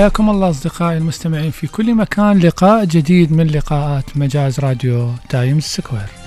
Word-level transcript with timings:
حياكم 0.00 0.30
الله 0.30 0.50
أصدقائي 0.50 0.98
المستمعين 0.98 1.50
في 1.50 1.66
كل 1.66 1.94
مكان 1.94 2.38
لقاء 2.38 2.84
جديد 2.84 3.32
من 3.32 3.46
لقاءات 3.46 4.16
مجاز 4.16 4.60
راديو 4.60 5.10
تايمز 5.28 5.62
سكوير. 5.62 6.19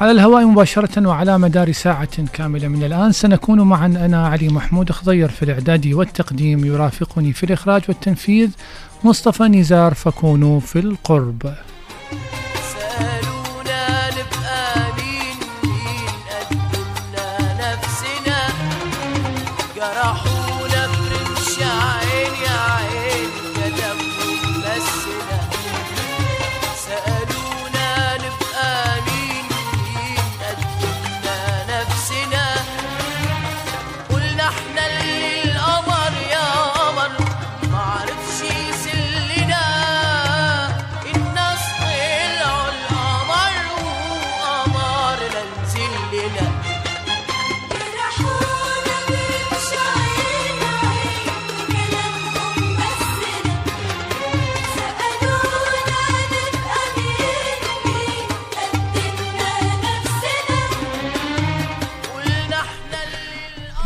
على 0.00 0.10
الهواء 0.10 0.44
مباشرة 0.44 1.08
وعلى 1.08 1.38
مدار 1.38 1.72
ساعة 1.72 2.26
كاملة 2.32 2.68
من 2.68 2.84
الآن 2.84 3.12
سنكون 3.12 3.60
معا. 3.60 3.86
أنا 3.86 4.28
علي 4.28 4.48
محمود 4.48 4.92
خضير 4.92 5.28
في 5.28 5.42
الإعداد 5.42 5.86
والتقديم 5.86 6.64
يرافقني 6.64 7.32
في 7.32 7.46
الإخراج 7.46 7.82
والتنفيذ 7.88 8.50
مصطفى 9.04 9.42
نزار 9.42 9.94
فكونوا 9.94 10.60
في 10.60 10.78
القرب. 10.78 11.54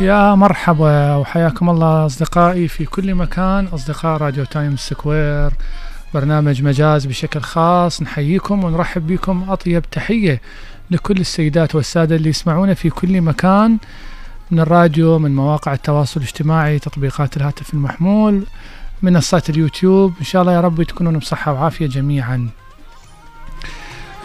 يا 0.01 0.35
مرحبا 0.35 1.15
وحياكم 1.15 1.69
الله 1.69 2.05
أصدقائي 2.05 2.67
في 2.67 2.85
كل 2.85 3.15
مكان 3.15 3.65
أصدقاء 3.65 4.17
راديو 4.17 4.45
تايمز 4.45 4.77
سكوير 4.77 5.51
برنامج 6.13 6.63
مجاز 6.63 7.05
بشكل 7.05 7.39
خاص. 7.41 8.01
نحييكم 8.01 8.63
ونرحب 8.63 9.07
بكم 9.07 9.45
أطيب 9.49 9.89
تحية 9.91 10.41
لكل 10.91 11.17
السيدات 11.17 11.75
والسادة 11.75 12.15
اللي 12.15 12.29
يسمعونا 12.29 12.73
في 12.73 12.89
كل 12.89 13.21
مكان 13.21 13.77
من 14.51 14.59
الراديو 14.59 15.19
من 15.19 15.35
مواقع 15.35 15.73
التواصل 15.73 16.19
الاجتماعي 16.19 16.79
تطبيقات 16.79 17.37
الهاتف 17.37 17.73
المحمول 17.73 18.43
منصات 19.01 19.49
اليوتيوب. 19.49 20.13
إن 20.19 20.25
شاء 20.25 20.41
الله 20.41 20.53
يا 20.53 20.61
رب 20.61 20.83
تكونون 20.83 21.17
بصحة 21.17 21.53
وعافية 21.53 21.87
جميعا. 21.87 22.49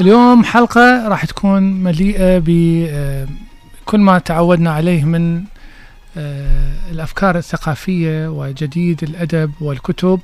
اليوم 0.00 0.44
حلقة 0.44 1.08
راح 1.08 1.24
تكون 1.24 1.62
مليئة 1.82 2.38
بكل 2.38 4.00
ما 4.00 4.18
تعودنا 4.18 4.70
عليه 4.72 5.04
من 5.04 5.36
آه، 5.36 5.55
الأفكار 6.90 7.38
الثقافية 7.38 8.28
وجديد 8.28 9.02
الأدب 9.02 9.52
والكتب. 9.60 10.20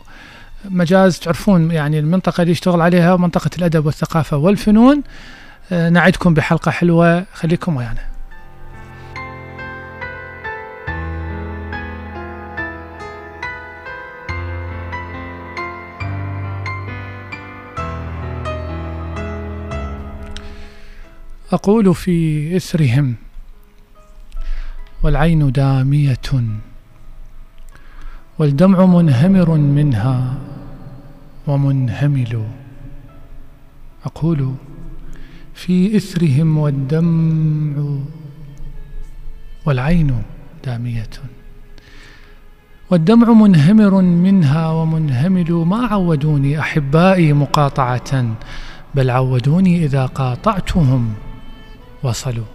مجاز 0.65 1.19
تعرفون 1.19 1.71
يعني 1.71 1.99
المنطقة 1.99 2.41
اللي 2.41 2.53
يشتغل 2.53 2.81
عليها 2.81 3.17
منطقة 3.17 3.51
الأدب 3.59 3.87
والثقافة 3.87 4.37
والفنون. 4.37 5.03
آه، 5.73 5.89
نعدكم 5.89 6.35
بحلقة 6.35 6.71
حلوة. 6.71 7.25
خليكم 7.33 7.77
ويانا. 7.77 8.13
أقول 21.53 21.95
في 21.95 22.57
إثرهم 22.57 23.15
والعين 25.03 25.53
دامية 25.53 26.31
والدمع 28.39 28.87
منهمر 28.87 29.49
منها 29.57 30.35
ومنهمل. 31.47 32.47
أقول 34.05 34.55
في 35.55 35.97
إثرهم 35.97 36.59
والدمع 36.59 37.99
والعين 39.67 40.23
دامية. 40.65 41.15
والدمع 42.91 43.33
منهمر 43.33 44.03
منها 44.03 44.69
ومنهمل. 44.69 45.53
ما 45.53 45.87
عودوني 45.87 46.61
أحبائي 46.61 47.33
مقاطعة 47.33 48.37
بل 48.95 49.11
عودوني 49.11 49.85
إذا 49.85 50.07
قاطعتهم 50.07 51.15
وصلوا. 52.03 52.52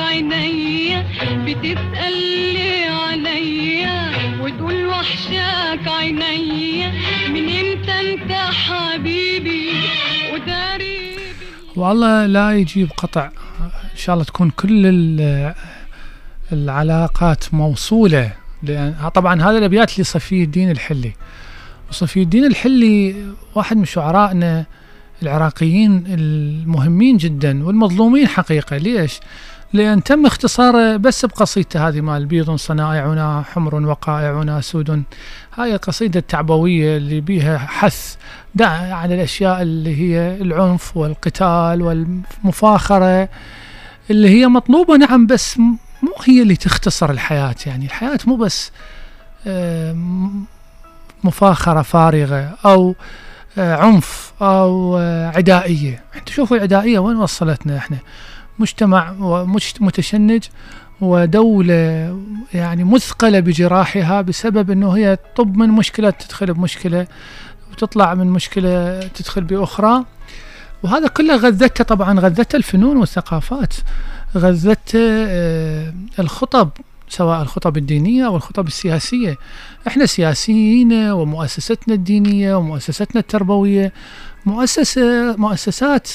عينيا 0.00 1.06
بتسألي 1.44 2.84
عليا 2.84 4.10
وتقول 4.40 4.86
وحشاك 4.86 5.88
عينيا 5.88 6.92
من 7.28 7.48
إمتى 7.48 7.92
أنت 8.00 8.32
حبيبي؟ 8.32 9.70
وداري 10.34 11.16
والله 11.76 12.26
لا 12.26 12.52
يجيب 12.52 12.90
قطع. 12.96 13.30
إن 13.92 13.96
شاء 13.96 14.14
الله 14.14 14.24
تكون 14.24 14.50
كل 14.50 14.82
العلاقات 16.52 17.54
موصولة. 17.54 18.32
لأن 18.62 19.10
طبعا 19.14 19.42
هذا 19.42 19.58
الأبيات 19.58 20.00
لصفي 20.00 20.42
الدين 20.42 20.70
الحلي. 20.70 21.12
وصفي 21.90 22.22
الدين 22.22 22.44
الحلي 22.44 23.14
واحد 23.54 23.76
من 23.76 23.84
شعرائنا 23.84 24.66
العراقيين 25.22 26.04
المهمين 26.08 27.16
جدا 27.16 27.64
والمظلومين 27.66 28.28
حقيقة. 28.28 28.76
ليش؟ 28.76 29.20
لأن 29.72 30.02
تم 30.02 30.26
اختصاره 30.26 30.96
بس 30.96 31.24
بقصيدته 31.24 31.88
هذه 31.88 32.00
مال 32.00 32.26
بيض 32.26 32.50
صنائعنا 32.50 33.44
حمر 33.52 33.74
وقائعنا 33.74 34.60
سود. 34.60 35.02
هاي 35.54 35.74
القصيدة 35.74 36.20
التعبوية 36.20 36.96
اللي 36.96 37.20
بيها 37.20 37.58
حث 37.58 38.16
على 38.60 39.14
الأشياء 39.14 39.62
اللي 39.62 39.96
هي 40.00 40.42
العنف 40.42 40.96
والقتال 40.96 41.82
والمفاخرة 41.82 43.28
اللي 44.10 44.28
هي 44.28 44.46
مطلوبة 44.46 44.96
نعم 44.96 45.26
بس 45.26 45.58
مو 45.58 46.14
هي 46.24 46.42
اللي 46.42 46.56
تختصر 46.56 47.10
الحياة. 47.10 47.54
يعني 47.66 47.84
الحياة 47.84 48.18
مو 48.26 48.36
بس 48.36 48.72
آه، 49.46 49.96
مفاخرة 51.24 51.82
فارغة 51.82 52.56
أو 52.64 52.94
آه، 53.58 53.76
عنف 53.76 54.32
أو 54.42 54.98
آه، 54.98 55.28
عدائية. 55.36 56.02
شوفوا 56.26 56.56
العدائية 56.56 56.98
وين 56.98 57.16
وصلتنا 57.16 57.76
إحنا؟ 57.76 57.98
مجتمع 58.60 59.14
متشنج 59.80 60.44
ودولة 61.00 62.16
يعني 62.54 62.84
مثقلة 62.84 63.40
بجراحها 63.40 64.20
بسبب 64.20 64.70
إنه 64.70 64.90
هي 64.90 65.18
طب 65.36 65.56
من 65.56 65.68
مشكلة 65.68 66.10
تدخل 66.10 66.54
بمشكلة 66.54 67.06
وتطلع 67.72 68.14
من 68.14 68.26
مشكلة 68.26 69.00
تدخل 69.00 69.44
بأخرى. 69.44 70.04
وهذا 70.82 71.08
كله 71.08 71.36
غذته 71.36 71.84
طبعا 71.84 72.20
غذته 72.20 72.56
الفنون 72.56 72.96
والثقافات 72.96 73.74
غذته 74.36 75.24
آه، 75.28 75.94
الخطب 76.18 76.70
سواء 77.08 77.42
الخطب 77.42 77.76
الدينية 77.76 78.26
أو 78.26 78.36
الخطب 78.36 78.66
السياسية. 78.66 79.38
إحنا 79.86 80.06
سياسيين 80.06 80.92
ومؤسستنا 80.92 81.94
الدينية 81.94 82.54
ومؤسستنا 82.54 83.20
التربوية 83.20 83.92
مؤسسة 84.46 85.36
مؤسسات 85.36 86.08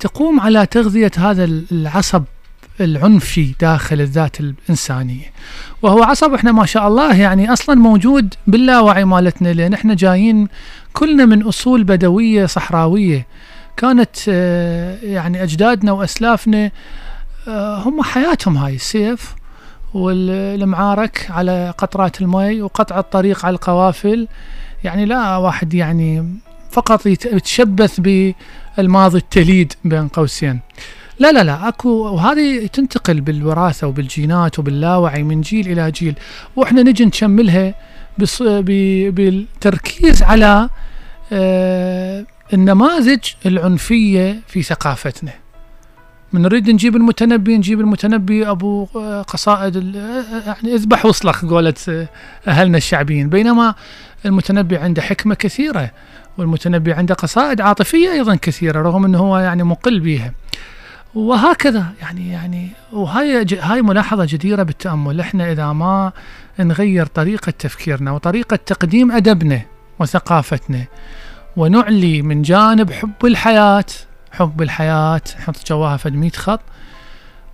تقوم 0.00 0.40
على 0.40 0.66
تغذية 0.66 1.10
هذا 1.16 1.44
العصب 1.44 2.24
العنفي 2.80 3.54
داخل 3.60 4.00
الذات 4.00 4.40
الإنسانية. 4.40 5.32
وهو 5.82 6.02
عصب 6.02 6.34
إحنا 6.34 6.52
ما 6.52 6.66
شاء 6.66 6.88
الله 6.88 7.16
يعني 7.16 7.52
أصلا 7.52 7.74
موجود 7.74 8.34
باللاوعي 8.46 9.04
مالتنا 9.04 9.48
لأن 9.52 9.72
إحنا 9.72 9.94
جايين 9.94 10.48
كلنا 10.92 11.24
من 11.24 11.42
أصول 11.42 11.84
بدوية 11.84 12.46
صحراوية. 12.46 13.26
كانت 13.76 14.16
آه، 14.28 14.98
يعني 15.02 15.42
أجدادنا 15.42 15.92
وأسلافنا 15.92 16.70
آه، 17.48 17.78
هم 17.78 18.02
حياتهم 18.02 18.56
هاي 18.56 18.74
السيف 18.74 19.34
والمعارك 19.94 21.26
على 21.30 21.74
قطرات 21.78 22.20
المي 22.20 22.62
وقطع 22.62 22.98
الطريق 22.98 23.46
على 23.46 23.54
القوافل. 23.54 24.28
يعني 24.84 25.04
لا 25.04 25.36
واحد 25.36 25.74
يعني 25.74 26.40
فقط 26.70 27.06
يت- 27.06 27.24
يتشبث 27.26 28.00
بالماضي 28.00 29.18
التليد 29.18 29.72
بين 29.84 30.08
قوسين. 30.08 30.60
لا 31.18 31.32
لا 31.32 31.42
لا 31.44 31.68
أكو 31.68 31.88
وهذه 31.88 32.66
تنتقل 32.66 33.20
بالوراثة 33.20 33.86
وبالجينات 33.86 34.58
وباللاوعي 34.58 35.22
من 35.22 35.40
جيل 35.40 35.72
إلى 35.72 35.90
جيل 35.90 36.14
وإحنا 36.56 36.82
نجي 36.82 37.04
نشملها 37.04 37.74
بالتركيز 39.10 40.22
على 40.22 40.68
آه، 41.32 42.24
النماذج 42.52 43.18
العنفية 43.46 44.40
في 44.48 44.62
ثقافتنا. 44.62 45.32
من 46.32 46.42
نريد 46.42 46.70
نجيب 46.70 46.96
المتنبي 46.96 47.56
نجيب 47.56 47.80
المتنبي 47.80 48.50
أبو 48.50 48.86
آه، 48.96 49.22
قصائد 49.22 49.76
آه، 49.96 50.24
يعني 50.46 50.74
اذبح 50.74 51.06
واصلخ 51.06 51.44
قولت 51.44 52.08
أهلنا 52.48 52.76
الشعبيين. 52.78 53.28
بينما 53.28 53.74
المتنبي 54.26 54.76
عنده 54.76 55.02
حكمة 55.02 55.34
كثيرة. 55.34 55.90
والمتنبي 56.40 56.92
عنده 56.92 57.14
قصائد 57.14 57.60
عاطفية 57.60 58.12
أيضا 58.12 58.34
كثيرة 58.34 58.82
رغم 58.82 59.04
إنه 59.04 59.18
هو 59.18 59.38
يعني 59.38 59.62
مقل 59.62 60.00
بها 60.00 60.32
وهكذا 61.14 61.86
يعني 62.00 62.30
يعني 62.30 62.68
وهاي 62.92 63.46
هاي 63.60 63.82
ملاحظة 63.82 64.24
جديرة 64.24 64.62
بالتأمل. 64.62 65.20
إحنا 65.20 65.52
إذا 65.52 65.72
ما 65.72 66.12
نغير 66.58 67.06
طريقة 67.06 67.50
تفكيرنا 67.50 68.12
وطريقة 68.12 68.56
تقديم 68.56 69.12
أدبنا 69.12 69.62
وثقافتنا 69.98 70.84
ونعلي 71.56 72.22
من 72.22 72.42
جانب 72.42 72.92
حب 72.92 73.24
الحياة 73.24 73.84
حب 74.32 74.62
الحياة 74.62 75.22
نحط 75.38 75.66
جواها 75.66 75.96
فد 75.96 76.12
100 76.12 76.30
خط 76.30 76.60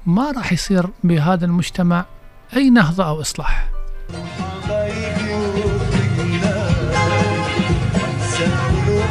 ما 0.06 0.30
راح 0.30 0.52
يصير 0.52 0.86
بهذا 1.04 1.44
المجتمع 1.44 2.04
أي 2.56 2.70
نهضة 2.70 3.08
أو 3.08 3.20
إصلاح. 3.20 3.68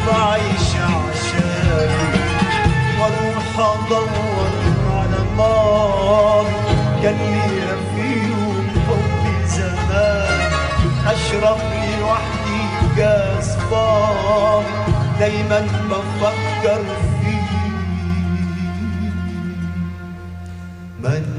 بعيش 0.07 0.69
عشاني 0.75 2.19
وأروح 2.99 3.59
ادور 3.59 4.49
على 4.91 5.19
ماضي 5.37 6.55
كان 7.03 7.15
ليا 7.17 7.75
فيهم 7.95 8.67
حب 8.87 9.45
زمان 9.47 10.51
اشرب 11.07 11.57
لي 11.57 12.03
وحدي 12.03 12.61
فاضي 13.71 14.65
دايما 15.19 15.59
بفكر 15.89 16.81
فيه 17.21 17.45
من 21.03 21.34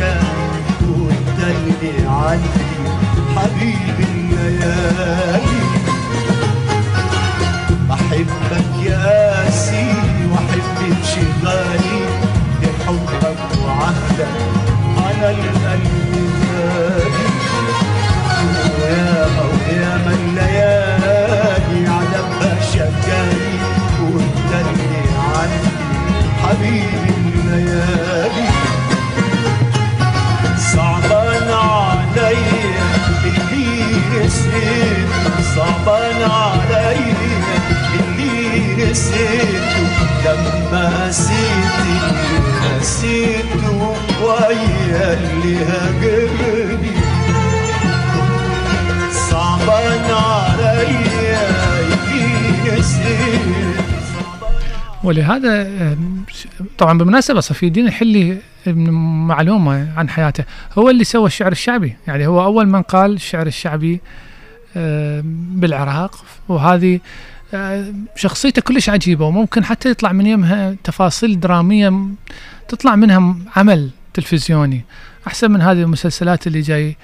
بشكاني 0.00 1.00
وانت 1.00 1.38
اللي 1.44 2.08
عندي 2.08 2.70
الليالي 3.98 5.60
بحبك 7.88 8.84
يا 8.84 9.34
قاسي 9.42 9.92
واحب 10.32 10.76
انشغالي 10.86 12.00
بحبك 12.62 13.38
وعهدك 13.64 14.34
على 14.96 15.30
القلب 15.30 16.16
غالي 16.54 17.28
ويا 18.80 19.96
ما 19.96 20.12
الليالي 20.14 20.79
نسيت 34.40 35.08
صعبان 35.56 36.30
عليا 36.30 37.14
اللي 38.00 38.90
نسيته. 38.90 39.88
لما 40.24 41.08
نسيت 41.08 41.74
اللي 41.82 42.78
نسيته 42.80 43.96
ويا 44.22 45.12
اللي 45.14 45.56
هاجرني. 45.64 46.90
صعبان 49.30 50.10
عليا 50.10 51.50
اللي 51.80 52.78
نسيت. 52.78 53.40
ولهذا 55.04 55.70
طبعا 56.78 56.98
بالمناسبة 56.98 57.40
صفي 57.40 57.66
الدين 57.66 57.86
الحلي 57.86 58.38
معلومة 58.66 59.88
عن 59.96 60.08
حياته. 60.08 60.44
هو 60.78 60.90
اللي 60.90 61.04
سوى 61.04 61.26
الشعر 61.26 61.52
الشعبي 61.52 61.96
يعني 62.06 62.26
هو 62.26 62.44
أول 62.44 62.68
من 62.68 62.82
قال 62.82 63.12
الشعر 63.12 63.46
الشعبي 63.46 64.00
بالعراق. 65.54 66.24
وهذه 66.48 67.00
آم، 67.54 68.04
شخصيته 68.16 68.62
كلش 68.62 68.88
عجيبة 68.90 69.24
وممكن 69.26 69.64
حتى 69.64 69.90
يطلع 69.90 70.12
من 70.12 70.26
يمها 70.26 70.76
تفاصيل 70.84 71.40
درامية 71.40 71.88
م- 71.88 72.14
تطلع 72.68 72.96
منها 72.96 73.34
عمل 73.56 73.90
تلفزيوني. 74.14 74.84
أحسن 75.26 75.50
من 75.50 75.60
هذه 75.62 75.82
المسلسلات 75.82 76.46
اللي 76.46 76.60
جاي 76.60 76.96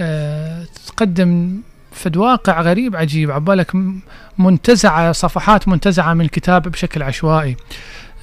آه، 0.00 0.64
تقدم 0.86 1.60
فد 1.92 2.16
واقع 2.16 2.60
غريب 2.60 2.96
عجيب 2.96 3.30
عبالك 3.30 3.74
م- 3.74 4.00
منتزعة 4.38 5.12
صفحات 5.12 5.68
منتزعة 5.68 6.14
من 6.14 6.24
الكتاب 6.24 6.62
بشكل 6.68 7.02
عشوائي. 7.02 7.56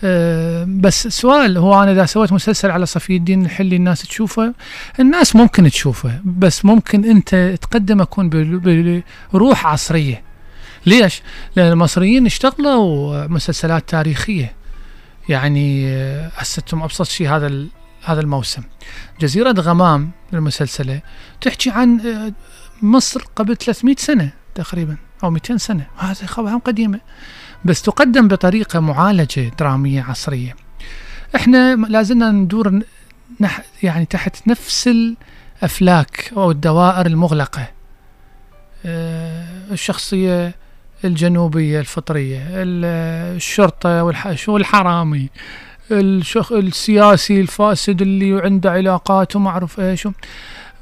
أه 0.03 0.63
بس 0.69 1.07
سؤال 1.07 1.57
هو 1.57 1.83
أنا 1.83 1.91
إذا 1.91 2.05
سويت 2.05 2.33
مسلسل 2.33 2.71
على 2.71 2.85
صفي 2.85 3.15
الدين 3.15 3.45
الحلي 3.45 3.75
الناس 3.75 4.01
تشوفه؟ 4.01 4.53
الناس 4.99 5.35
ممكن 5.35 5.69
تشوفه 5.69 6.19
بس 6.25 6.65
ممكن 6.65 7.05
أنت 7.05 7.57
تقدم 7.61 8.01
أكون 8.01 8.29
بال- 8.29 9.03
بروح 9.33 9.67
عصرية. 9.67 10.21
ليش؟ 10.85 11.21
لأن 11.55 11.71
المصريين 11.71 12.25
اشتغلوا 12.25 13.27
مسلسلات 13.27 13.89
تاريخية. 13.89 14.53
يعني 15.29 15.87
آه، 15.87 16.31
هسه 16.35 16.59
أنتم 16.59 16.83
أبسط 16.83 17.05
شيء 17.05 17.29
هذا 17.29 17.65
هذا 18.03 18.21
الموسم. 18.21 18.63
جزيرة 19.21 19.51
غمام 19.51 20.11
المسلسلة 20.33 21.01
تحكي 21.41 21.69
عن 21.69 21.99
آه، 21.99 22.33
مصر 22.81 23.21
قبل 23.35 23.55
300 23.57 23.95
سنة 23.99 24.29
تقريبا 24.55 24.97
أو 25.23 25.29
200 25.29 25.57
سنة. 25.57 25.87
هذه 25.97 26.13
خبرها 26.25 26.57
قديمة. 26.65 26.99
بس 27.65 27.81
تقدم 27.81 28.27
بطريقة 28.27 28.79
معالجة 28.79 29.51
درامية 29.59 30.01
عصرية 30.03 30.55
إحنا 31.35 31.75
لازلنا 31.75 32.31
ندور 32.31 32.79
نح 33.39 33.61
يعني 33.83 34.05
تحت 34.05 34.47
نفس 34.47 34.87
الأفلاك 35.61 36.31
أو 36.37 36.51
الدوائر 36.51 37.05
المغلقة 37.05 37.67
آه، 38.85 39.45
الشخصية 39.71 40.55
الجنوبية 41.05 41.79
الفطرية 41.79 42.39
ال- 42.49 43.35
الشرطة 43.35 44.03
والح- 44.11 44.49
والحرامي. 44.49 45.29
السياسي 46.51 47.41
الفاسد 47.41 48.01
اللي 48.01 48.41
عنده 48.41 48.71
علاقات 48.71 49.35
وما 49.35 49.49
أعرف 49.49 49.79
إيش 49.79 50.07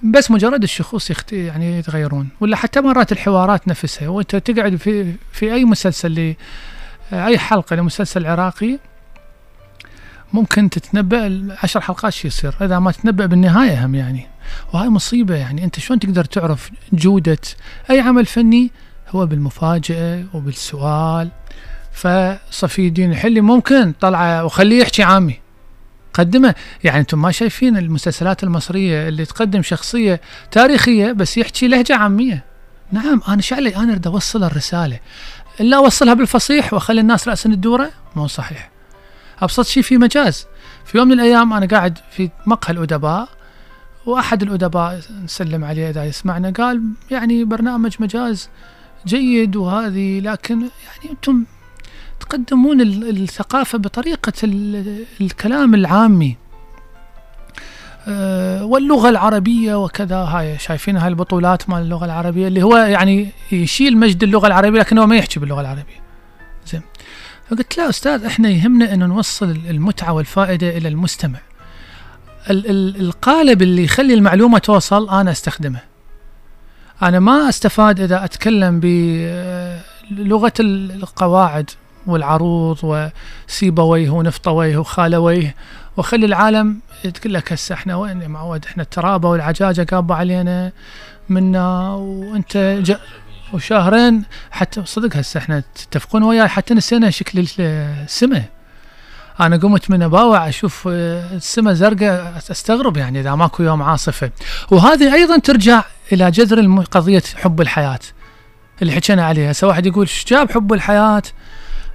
بس 0.03 0.31
مجرد 0.31 0.63
الشخوص 0.63 1.11
يخت... 1.11 1.33
يعني 1.33 1.77
يتغيرون. 1.77 2.29
ولا 2.39 2.55
حتى 2.55 2.81
مرات 2.81 3.11
الحوارات 3.11 3.67
نفسها 3.67 4.07
وانت 4.07 4.35
تقعد 4.35 4.75
في 4.75 5.13
في 5.31 5.53
أي 5.53 5.65
مسلسل 5.65 6.11
ل... 6.11 6.35
أي 7.13 7.37
حلقة 7.37 7.75
لمسلسل 7.75 8.25
عراقي 8.25 8.79
ممكن 10.33 10.69
تتنبأ 10.69 11.47
عشر 11.63 11.81
حلقات 11.81 12.13
شو 12.13 12.27
يصير. 12.27 12.55
إذا 12.61 12.79
ما 12.79 12.91
تتنبأ 12.91 13.25
بالنهاية 13.25 13.85
هم 13.85 13.95
يعني. 13.95 14.27
وهاي 14.73 14.89
مصيبة 14.89 15.35
يعني. 15.35 15.63
أنت 15.63 15.79
شلون 15.79 15.99
تقدر 15.99 16.25
تعرف 16.25 16.71
جودة 16.93 17.37
أي 17.89 17.99
عمل 17.99 18.25
فني؟ 18.25 18.71
هو 19.09 19.25
بالمفاجأة 19.25 20.23
وبالسؤال. 20.33 21.29
فصفي 21.91 22.87
الدين 22.87 23.11
الحلي 23.11 23.41
ممكن 23.41 23.91
طلعه 23.91 24.45
وخليه 24.45 24.81
يحكي 24.81 25.03
عامي. 25.03 25.39
قدمه 26.19 26.55
يعني 26.83 26.99
أنتم 26.99 27.21
ما 27.21 27.31
شايفين 27.31 27.77
المسلسلات 27.77 28.43
المصرية 28.43 29.07
اللي 29.07 29.25
تقدم 29.25 29.61
شخصية 29.61 30.21
تاريخية 30.51 31.11
بس 31.11 31.37
يحكي 31.37 31.67
لهجة 31.67 31.95
عامية. 31.95 32.43
نعم 32.91 33.21
أنا 33.27 33.41
شعلي 33.41 33.75
أنا 33.75 33.91
أريد 33.91 34.07
أوصل 34.07 34.43
الرسالة. 34.43 34.99
الا 35.59 35.77
أوصلها 35.77 36.13
بالفصيح 36.13 36.73
وأخلي 36.73 37.01
الناس 37.01 37.27
راسا 37.27 37.49
الدورة؟ 37.49 37.91
مو 38.15 38.27
صحيح. 38.27 38.69
أبسط 39.41 39.65
شيء 39.65 39.83
في 39.83 39.97
مجاز. 39.97 40.47
في 40.85 40.97
يوم 40.97 41.07
من 41.07 41.13
الأيام 41.13 41.53
أنا 41.53 41.65
قاعد 41.65 41.97
في 42.11 42.29
مقهى 42.45 42.73
الأدباء 42.73 43.29
وأحد 44.05 44.43
الأدباء 44.43 45.01
نسلم 45.23 45.63
عليه 45.63 45.89
إذا 45.89 46.05
يسمعنا 46.05 46.49
قال 46.49 46.81
يعني 47.11 47.43
برنامج 47.43 47.95
مجاز 47.99 48.49
جيد 49.07 49.55
وهذه 49.55 50.19
لكن 50.19 50.59
يعني 50.59 51.11
أنتم 51.11 51.45
تقدمون 52.19 52.81
ال- 52.81 53.21
الثقافة 53.21 53.77
بطريقة 53.77 54.33
ال- 54.43 55.05
الكلام 55.21 55.75
العامي. 55.75 56.37
أه، 58.07 58.65
واللغة 58.65 59.09
العربية 59.09 59.75
وكذا. 59.83 60.15
هاي 60.17 60.57
شايفين 60.57 60.97
هاي 60.97 61.07
البطولات 61.07 61.69
مال 61.69 61.81
اللغة 61.81 62.05
العربية 62.05 62.47
اللي 62.47 62.63
هو 62.63 62.77
يعني 62.77 63.29
يشيل 63.51 63.97
مجد 63.97 64.23
اللغة 64.23 64.47
العربية 64.47 64.79
لكن 64.79 64.97
هو 64.97 65.05
ما 65.07 65.15
يحكي 65.15 65.39
باللغة 65.39 65.61
العربية. 65.61 66.01
زين. 66.67 66.81
فقلت 67.49 67.77
لا 67.77 67.89
أستاذ 67.89 68.25
إحنا 68.25 68.49
يهمنا 68.49 68.93
أن 68.93 68.99
نوصل 68.99 69.49
المتعة 69.69 70.13
والفائدة 70.13 70.77
إلى 70.77 70.87
المستمع. 70.87 71.39
ال- 72.49 72.69
ال- 72.69 73.01
القالب 73.01 73.61
اللي 73.61 73.83
يخلي 73.83 74.13
المعلومة 74.13 74.57
توصل 74.57 75.09
أنا 75.09 75.31
أستخدمه. 75.31 75.79
أنا 77.01 77.19
ما 77.19 77.49
أستفاد 77.49 77.99
إذا 77.99 78.25
أتكلم 78.25 78.79
بلغة 78.79 80.53
القواعد. 80.59 81.69
والعروض 82.09 82.77
وسيبويه 83.47 84.09
ونفطويه 84.09 84.77
وخالويه. 84.77 85.55
وخلي 85.97 86.25
العالم 86.25 86.79
تقول 87.13 87.33
لك 87.33 87.53
هسه 87.53 87.73
إحنا 87.73 87.95
وين 87.95 88.21
يا 88.21 88.27
معود؟ 88.27 88.65
إحنا 88.65 88.83
الترابة 88.83 89.29
والعجاجة 89.29 89.87
قابة 89.91 90.15
علينا 90.15 90.71
منا 91.29 91.89
وأنت. 91.93 92.81
وشهرين 93.53 94.23
حتى 94.51 94.85
صدق 94.85 95.17
هسه 95.17 95.37
إحنا 95.37 95.63
تتفقون 95.75 96.23
وياي 96.23 96.47
حتى 96.47 96.73
نسينا 96.73 97.09
شكل 97.09 97.47
السماء. 97.59 98.43
أنا 99.39 99.57
قمت 99.57 99.91
من 99.91 100.03
أباوع 100.03 100.49
أشوف 100.49 100.87
آه، 100.91 101.35
السماء 101.35 101.73
زرقاء 101.73 102.33
أستغرب 102.51 102.97
يعني 102.97 103.19
إذا 103.19 103.35
ماكو 103.35 103.63
يوم 103.63 103.81
عاصفة. 103.81 104.31
وهذه 104.71 105.13
أيضا 105.13 105.37
ترجع 105.37 105.83
إلى 106.11 106.31
جذر 106.31 106.83
قضية 106.91 107.23
حب 107.35 107.61
الحياة 107.61 107.99
اللي 108.81 108.93
حكينا 108.93 109.25
عليها. 109.25 109.51
هسه 109.51 109.67
واحد 109.67 109.85
يقول 109.85 110.01
إيش 110.01 110.25
جاب 110.27 110.51
حب 110.51 110.73
الحياة؟ 110.73 111.23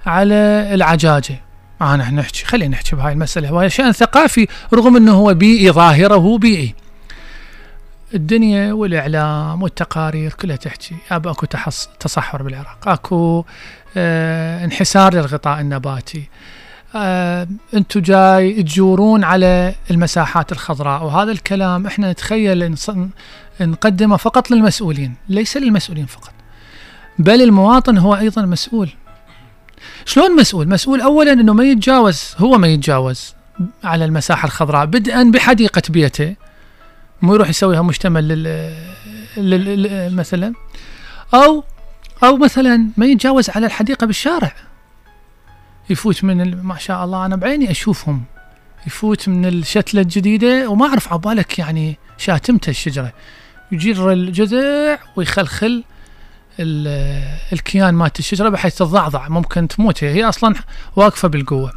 على 0.05 0.69
العجاجة. 0.73 1.41
أنا 1.81 2.11
نحكي 2.11 2.45
خلينا 2.45 2.71
نحكي 2.71 2.95
بهاي 2.95 3.13
المسألة. 3.13 3.53
وهي 3.53 3.69
شان 3.69 3.91
ثقافي 3.91 4.47
رغم 4.73 4.97
أنه 4.97 5.13
هو 5.13 5.33
بيئي 5.33 5.71
ظاهره 5.71 6.37
بيئي 6.37 6.75
الدنيا 8.13 8.73
والإعلام 8.73 9.63
والتقارير 9.63 10.33
كلها 10.33 10.55
تحكي. 10.55 10.95
أكو 11.11 11.45
تحص 11.45 11.89
تصحر 11.99 12.43
بالعراق. 12.43 12.77
أكو 12.87 13.45
آه 13.97 14.65
انحسار 14.65 15.13
للغطاء 15.13 15.61
النباتي. 15.61 16.29
آه 16.95 17.47
أنتم 17.73 17.99
جاي 17.99 18.63
تجورون 18.63 19.23
على 19.23 19.75
المساحات 19.91 20.51
الخضراء. 20.51 21.03
وهذا 21.03 21.31
الكلام 21.31 21.87
إحنا 21.87 22.11
نتخيل 22.11 22.75
نقدمه 23.61 24.17
فقط 24.17 24.51
للمسؤولين. 24.51 25.15
ليس 25.29 25.57
للمسؤولين 25.57 26.05
فقط. 26.05 26.33
بل 27.19 27.41
المواطن 27.41 27.97
هو 27.97 28.15
أيضا 28.15 28.41
مسؤول. 28.41 28.89
شلون 30.05 30.35
مسؤول؟ 30.35 30.69
مسؤول 30.69 31.01
اولا 31.01 31.31
إنه 31.31 31.53
ما 31.53 31.63
يتجاوز 31.63 32.35
هو 32.37 32.57
ما 32.57 32.67
يتجاوز 32.67 33.33
على 33.83 34.05
المساحة 34.05 34.45
الخضراء. 34.45 34.85
بدءا 34.85 35.23
بحديقة 35.23 35.81
بيته 35.89 36.35
مو 37.21 37.35
يروح 37.35 37.49
يسويها 37.49 37.81
مشتمل 37.81 38.27
لل, 38.27 38.43
لل... 39.37 39.83
لل... 39.83 40.15
مثلا. 40.15 40.53
أو 41.33 41.63
أو 42.23 42.37
مثلا 42.37 42.87
ما 42.97 43.05
يتجاوز 43.05 43.49
على 43.49 43.65
الحديقة 43.65 44.07
بالشارع. 44.07 44.53
يفوت 45.89 46.23
من 46.23 46.41
ال... 46.41 46.65
ما 46.65 46.77
شاء 46.77 47.05
الله 47.05 47.25
أنا 47.25 47.35
بعيني 47.35 47.71
أشوفهم. 47.71 48.23
يفوت 48.87 49.29
من 49.29 49.45
الشتلة 49.45 50.01
الجديدة 50.01 50.69
وما 50.69 50.87
أعرف 50.87 51.13
عبالك 51.13 51.59
يعني 51.59 51.97
شاتمته 52.17 52.69
الشجرة. 52.69 53.13
يجر 53.71 54.11
الجذع 54.11 54.97
ويخلخل 55.15 55.83
الكيان 57.53 57.93
مالت 57.93 58.19
الشجرة 58.19 58.49
بحيث 58.49 58.75
تتضعضع 58.75 59.27
ممكن 59.27 59.67
تموت 59.67 60.03
هي, 60.03 60.23
أصلا 60.23 60.55
واقفة 60.95 61.27
بالقوة. 61.27 61.71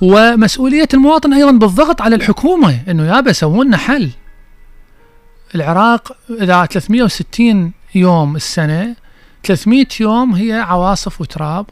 ومسؤولية 0.00 0.88
المواطن 0.94 1.32
أيضا 1.32 1.50
بالضغط 1.50 2.02
على 2.02 2.16
الحكومة 2.16 2.80
إنه 2.88 3.06
يابا 3.06 3.32
سووا 3.32 3.64
لنا 3.64 3.76
حل. 3.76 4.10
العراق 5.54 6.16
إذا 6.40 6.66
360 6.66 7.72
يوم 7.94 8.36
السنة 8.36 8.94
300 9.44 9.86
يوم 10.00 10.34
هي 10.34 10.52
عواصف 10.52 11.20
وتراب 11.20 11.66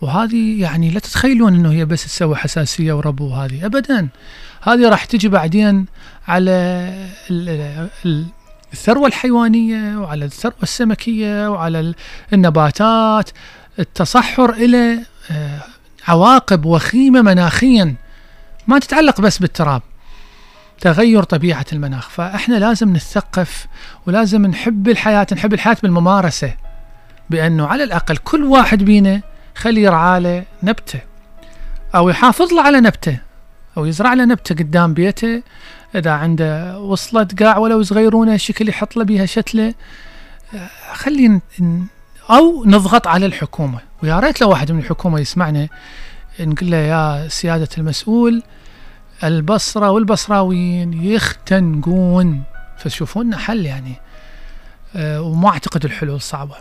وهذه 0.00 0.60
يعني 0.60 0.90
لا 0.90 1.00
تتخيلون 1.00 1.54
إنه 1.54 1.72
هي 1.72 1.84
بس 1.84 2.04
تسوي 2.04 2.36
حساسية 2.36 2.92
وربو 2.92 3.34
هذه 3.34 3.66
ابدا 3.66 4.08
هذه 4.62 4.88
راح 4.88 5.04
تجي 5.04 5.28
بعدين 5.28 5.86
على 6.28 6.50
ال- 7.30 7.80
ال- 8.06 8.26
الثروة 8.76 9.06
الحيوانية 9.06 9.96
وعلى 9.98 10.24
الثروة 10.24 10.54
السمكية 10.62 11.48
وعلى 11.50 11.80
ال- 11.80 11.94
النباتات 12.32 13.30
التصحر 13.78 14.50
إلى 14.50 14.98
آه، 15.30 15.60
عواقب 16.08 16.64
وخيمة 16.64 17.22
مناخيا 17.22 17.94
ما 18.66 18.78
تتعلق 18.78 19.20
بس 19.20 19.38
بالتراب 19.38 19.82
تغير 20.80 21.22
طبيعة 21.22 21.64
المناخ. 21.72 22.08
فإحنا 22.08 22.54
لازم 22.56 22.96
نتثقف 22.96 23.66
ولازم 24.06 24.46
نحب 24.46 24.88
الحياة 24.88 25.26
نحب 25.32 25.54
الحياة 25.54 25.76
بالممارسة 25.82 26.54
بأنه 27.30 27.66
على 27.66 27.84
الأقل 27.84 28.16
كل 28.16 28.44
واحد 28.44 28.82
بينا 28.82 29.20
خلي 29.54 29.82
يرعى 29.82 30.20
له 30.20 30.44
نبتة 30.62 31.00
أو 31.94 32.08
يحافظ 32.08 32.52
له 32.52 32.62
على 32.62 32.80
نبته 32.80 33.18
أو 33.76 33.84
يزرع 33.86 34.12
له 34.14 34.24
نبته 34.24 34.54
قدام 34.54 34.94
بيته 34.94 35.42
إذا 35.96 36.10
عنده 36.10 36.78
وصلت 36.78 37.42
قاع 37.42 37.58
ولو 37.58 37.82
صغيرونه 37.82 38.36
شكل 38.36 38.68
يحط 38.68 38.96
له 38.96 39.04
بيها 39.04 39.26
شتلة 39.26 39.74
خلي 40.92 41.40
أو 42.30 42.64
نضغط 42.64 43.06
على 43.06 43.26
الحكومة. 43.26 43.80
ويا 44.02 44.20
ريت 44.20 44.40
لو 44.40 44.50
واحد 44.50 44.72
من 44.72 44.78
الحكومة 44.78 45.20
يسمعنا 45.20 45.68
نقول 46.40 46.70
له 46.70 46.76
يا 46.76 47.28
سيادة 47.28 47.68
المسؤول 47.78 48.42
البصرة 49.24 49.90
والبصراويين 49.90 50.92
يختنقون. 50.92 52.42
فشوفوا 52.78 53.24
لنا 53.24 53.36
حل 53.36 53.66
يعني. 53.66 53.94
أه 54.96 55.22
وما 55.22 55.48
أعتقد 55.48 55.84
الحلول 55.84 56.20
صعبة. 56.20 56.56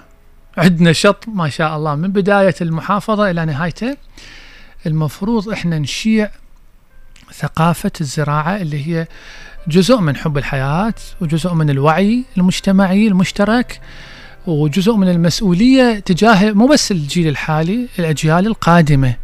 عندنا 0.57 0.93
شط 0.93 1.23
ما 1.27 1.49
شاء 1.49 1.77
الله 1.77 1.95
من 1.95 2.11
بداية 2.11 2.55
المحافظة 2.61 3.29
إلى 3.29 3.45
نهايته. 3.45 3.97
المفروض 4.85 5.49
إحنا 5.49 5.79
نشيع 5.79 6.31
ثقافة 7.39 7.91
الزراعة 8.01 8.57
اللي 8.57 8.87
هي 8.87 9.07
جزء 9.67 9.97
من 9.97 10.15
حب 10.15 10.37
الحياة 10.37 10.93
وجزء 11.21 11.53
من 11.53 11.69
الوعي 11.69 12.23
المجتمعي 12.37 13.07
المشترك 13.07 13.81
وجزء 14.47 14.95
من 14.95 15.09
المسؤولية 15.09 15.99
تجاه 15.99 16.51
مو 16.51 16.67
بس 16.67 16.91
الجيل 16.91 17.27
الحالي 17.27 17.87
الأجيال 17.99 18.47
القادمة 18.47 19.15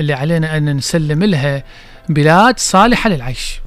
اللي 0.00 0.12
علينا 0.12 0.56
أن 0.56 0.76
نسلم 0.76 1.24
لها 1.24 1.64
بلاد 2.08 2.58
صالحة 2.58 3.10
للعيش. 3.10 3.60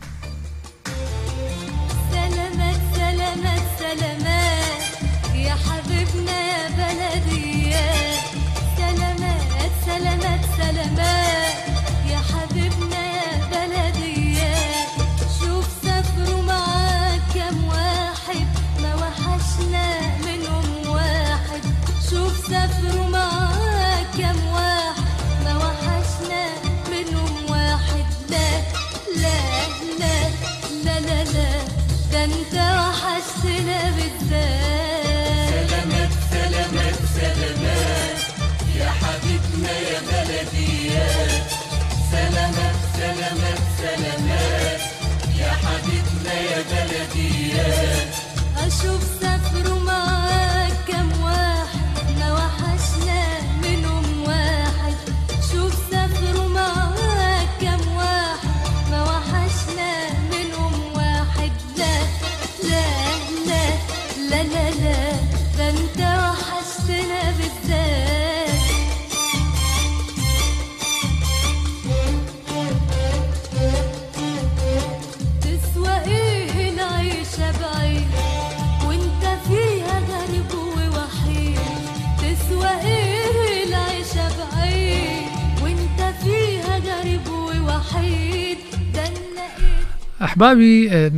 أحبابي 90.36 91.12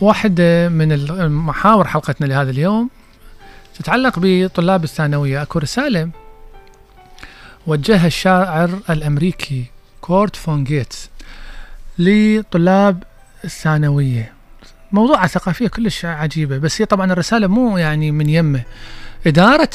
واحدة 0.00 0.68
من 0.68 0.92
المحاور 0.92 1.86
حلقتنا 1.86 2.26
لهذا 2.26 2.50
اليوم 2.50 2.90
تتعلق 3.78 4.14
بطلاب 4.16 4.84
الثانوية. 4.84 5.42
أكو 5.42 5.58
رسالة 5.58 6.10
وجهها 7.66 8.06
الشاعر 8.06 8.78
الأمريكي 8.90 9.64
كورت 10.00 10.36
فونجيت 10.36 11.10
لطلاب 11.98 13.02
الثانوية. 13.44 14.32
موضوعها 14.92 15.26
ثقافية 15.26 15.68
كلش 15.68 16.04
عجيبة 16.04 16.58
بس 16.58 16.80
هي 16.82 16.86
طبعا 16.86 17.12
الرسالة 17.12 17.46
مو 17.46 17.78
يعني 17.78 18.10
من 18.10 18.28
يمه. 18.28 18.62
إدارة 19.26 19.70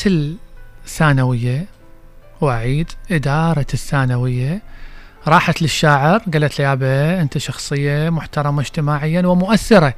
الثانوية 0.85 1.65
وأعيد 2.41 2.87
إدارة 3.11 3.67
الثانوية 3.73 4.61
راحت 5.27 5.61
للشاعر 5.61 6.21
قالت 6.33 6.59
له 6.59 6.65
يابا 6.65 7.21
أنت 7.21 7.37
شخصية 7.37 8.09
محترمة 8.09 8.61
اجتماعيا 8.61 9.27
ومؤثرة. 9.27 9.93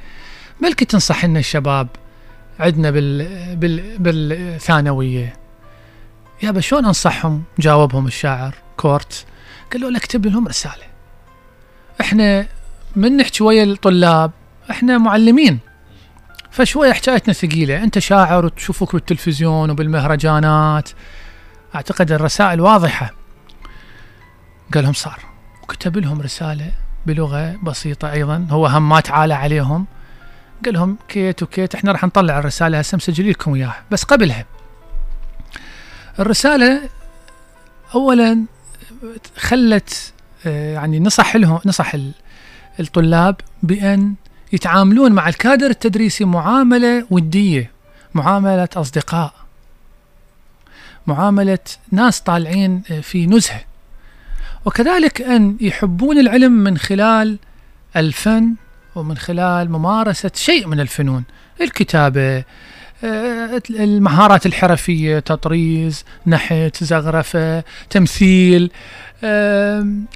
بلكي 0.62 0.84
تنصح 0.84 1.24
لنا 1.24 1.38
الشباب 1.38 1.88
عندنا 2.60 2.90
بال 2.90 3.56
بال 3.56 3.98
بالثانوية. 3.98 5.36
يابا 6.42 6.60
شلون 6.60 6.84
أنصحهم؟ 6.84 7.42
جاوبهم 7.58 8.06
الشاعر 8.06 8.54
كورت. 8.76 9.24
قال 9.72 9.80
له 9.80 9.96
اكتب 9.96 10.26
لهم 10.26 10.48
رسالة. 10.48 10.84
إحنا 12.00 12.46
من 12.96 13.16
نحكي 13.16 13.44
ويا 13.44 13.64
الطلاب 13.64 14.30
إحنا 14.70 14.98
معلمين. 14.98 15.58
فشوية 16.50 16.92
حكايتنا 16.92 17.34
ثقيلة. 17.34 17.82
أنت 17.82 17.98
شاعر 17.98 18.44
وتشوفوك 18.44 18.92
بالتلفزيون 18.92 19.70
وبالمهرجانات. 19.70 20.88
أعتقد 21.74 22.12
الرسائل 22.12 22.60
واضحة. 22.60 23.23
لهم 24.80 24.92
صار. 24.92 25.20
وكتب 25.62 25.98
لهم 25.98 26.20
رسالة 26.20 26.70
بلغة 27.06 27.56
بسيطة 27.62 28.12
أيضا. 28.12 28.46
هو 28.50 28.66
هم 28.66 28.88
ما 28.88 29.00
تعالى 29.00 29.34
عليهم. 29.34 29.86
قال 30.64 30.74
لهم 30.74 30.96
كيت 31.08 31.42
وكيت 31.42 31.74
إحنا 31.74 31.92
راح 31.92 32.04
نطلع 32.04 32.38
الرسالة 32.38 32.78
هسه 32.78 32.96
مسجل 32.96 33.30
لكم 33.30 33.54
إياها. 33.54 33.82
بس 33.90 34.04
قبلها. 34.04 34.44
الرسالة 36.18 36.88
أولا 37.94 38.44
خلت 39.36 40.12
آه، 40.46 40.74
يعني 40.74 41.00
نصح 41.00 41.36
لهم 41.36 41.60
نصح 41.64 41.94
ال- 41.94 42.12
الطلاب 42.80 43.36
بأن 43.62 44.14
يتعاملون 44.52 45.12
مع 45.12 45.28
الكادر 45.28 45.66
التدريسي 45.66 46.24
معاملة 46.24 47.06
ودية 47.10 47.70
معاملة 48.14 48.68
أصدقاء 48.76 49.32
معاملة 51.06 51.58
ناس 51.90 52.20
طالعين 52.20 52.82
آه، 52.90 53.00
في 53.00 53.26
نزهة. 53.26 53.60
وكذلك 54.64 55.22
أن 55.22 55.56
يحبون 55.60 56.18
العلم 56.18 56.52
من 56.52 56.78
خلال 56.78 57.38
الفن 57.96 58.54
ومن 58.94 59.16
خلال 59.16 59.70
ممارسة 59.70 60.30
شيء 60.34 60.66
من 60.66 60.80
الفنون 60.80 61.24
الكتابة 61.60 62.44
آه، 63.04 63.62
المهارات 63.70 64.46
الحرفية 64.46 65.18
تطريز 65.18 66.04
نحت 66.26 66.84
زغرفة 66.84 67.64
تمثيل 67.90 68.70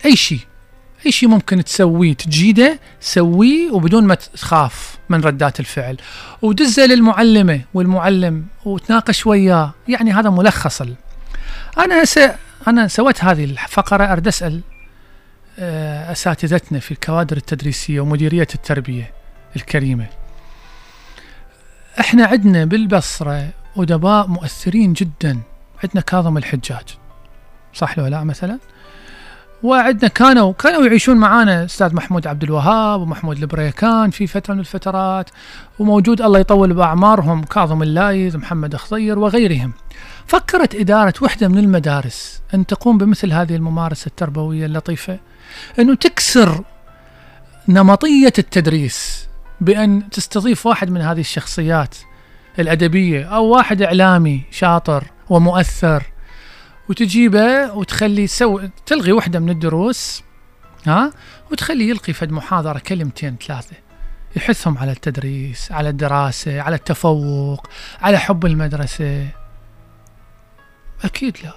أي 0.05 0.17
شيء 0.17 0.41
أي 1.07 1.13
شيء 1.13 1.29
ممكن 1.29 1.65
تسويه 1.65 2.13
تجيده 2.13 2.79
سويه 3.01 3.71
وبدون 3.71 4.05
ما 4.05 4.15
تخاف 4.15 4.99
من 5.09 5.21
ردات 5.21 5.61
الفعل. 5.61 5.97
ودزه 6.43 6.87
للمعلمة 6.87 7.61
والمعلم 7.75 8.47
وتناقش 8.65 9.27
وياه 9.27 9.75
يعني 9.89 10.13
هذا 10.13 10.31
ملخص 10.31 10.83
أنا 11.79 12.05
س... 12.05 12.19
أنا 12.67 12.89
سويت 12.89 13.25
هذه 13.25 13.45
الفقرة 13.45 14.05
أرد 14.05 14.29
أسأل 14.29 14.61
آه، 15.59 16.13
أساتذتنا 16.13 16.79
في 16.79 16.91
الكوادر 16.91 17.37
التدريسية 17.37 18.01
ومديرية 18.01 18.47
التربية 18.55 19.13
الكريمة. 19.57 20.07
إحنا 22.01 22.27
عندنا 22.27 22.65
بالبصرة 22.65 23.49
أدباء 23.77 24.27
مؤثرين 24.27 24.93
جدا. 24.93 25.41
عندنا 25.85 26.01
كاظم 26.01 26.37
الحجاج. 26.37 26.99
صح 27.75 27.99
لو 27.99 28.07
لا 28.07 28.25
مثلا؟ 28.25 28.59
وعندنا 29.63 30.09
كانوا 30.09 30.53
كانوا 30.53 30.87
يعيشون 30.87 31.17
معانا 31.17 31.65
أستاذ 31.65 31.95
محمود 31.95 32.27
عبد 32.27 32.43
الوهاب 32.43 33.01
ومحمود 33.01 33.39
البريكان 33.39 34.11
في 34.11 34.27
فترة 34.27 34.55
من 34.55 34.61
الفترات 34.61 35.31
وموجود 35.79 36.23
الله 36.23 36.39
يطول 36.39 36.75
بأعمارهم 36.75 37.43
كاظم 37.43 37.83
اللايز 37.83 38.37
محمد 38.37 38.77
خضير 38.77 39.19
وغيرهم. 39.19 39.73
فكرت 40.27 40.75
إدارة 40.75 41.15
وحدة 41.23 41.49
من 41.49 41.59
المدارس 41.59 42.41
أن 42.55 42.67
تقوم 42.67 42.99
بمثل 42.99 43.33
هذه 43.33 43.57
الممارسة 43.57 44.07
التربوية 44.07 44.67
اللطيفة 44.67 45.19
أنه 45.79 45.95
تكسر 45.95 46.65
نمطية 47.69 48.33
التدريس 48.39 49.29
بأن 49.61 50.11
تستضيف 50.11 50.67
واحد 50.67 50.91
من 50.91 51.01
هذه 51.01 51.21
الشخصيات 51.21 51.95
الأدبية 52.59 53.25
أو 53.25 53.45
واحد 53.45 53.83
إعلامي 53.83 54.43
شاطر 54.51 55.05
ومؤثر. 55.29 56.03
وتجيبه 56.89 57.73
وتخلي 57.73 58.27
سو 58.27 58.61
تلغي 58.87 59.13
واحدة 59.13 59.39
من 59.39 59.51
الدروس 59.51 60.23
ها؟ 60.87 61.13
وتخليه 61.53 61.91
يلقي 61.91 62.13
فد 62.13 62.33
محاضرة 62.33 62.79
كلمتين 62.79 63.37
ثلاثة. 63.47 63.77
يحثهم 64.37 64.79
على 64.79 64.93
التدريس 64.93 65.73
على 65.73 65.89
الدراسة 65.89 66.61
على 66.61 66.77
التفوق 66.77 67.67
على 68.03 68.19
حب 68.19 68.47
المدرسة. 68.47 69.29
أكيد 71.05 71.37
لا. 71.45 71.53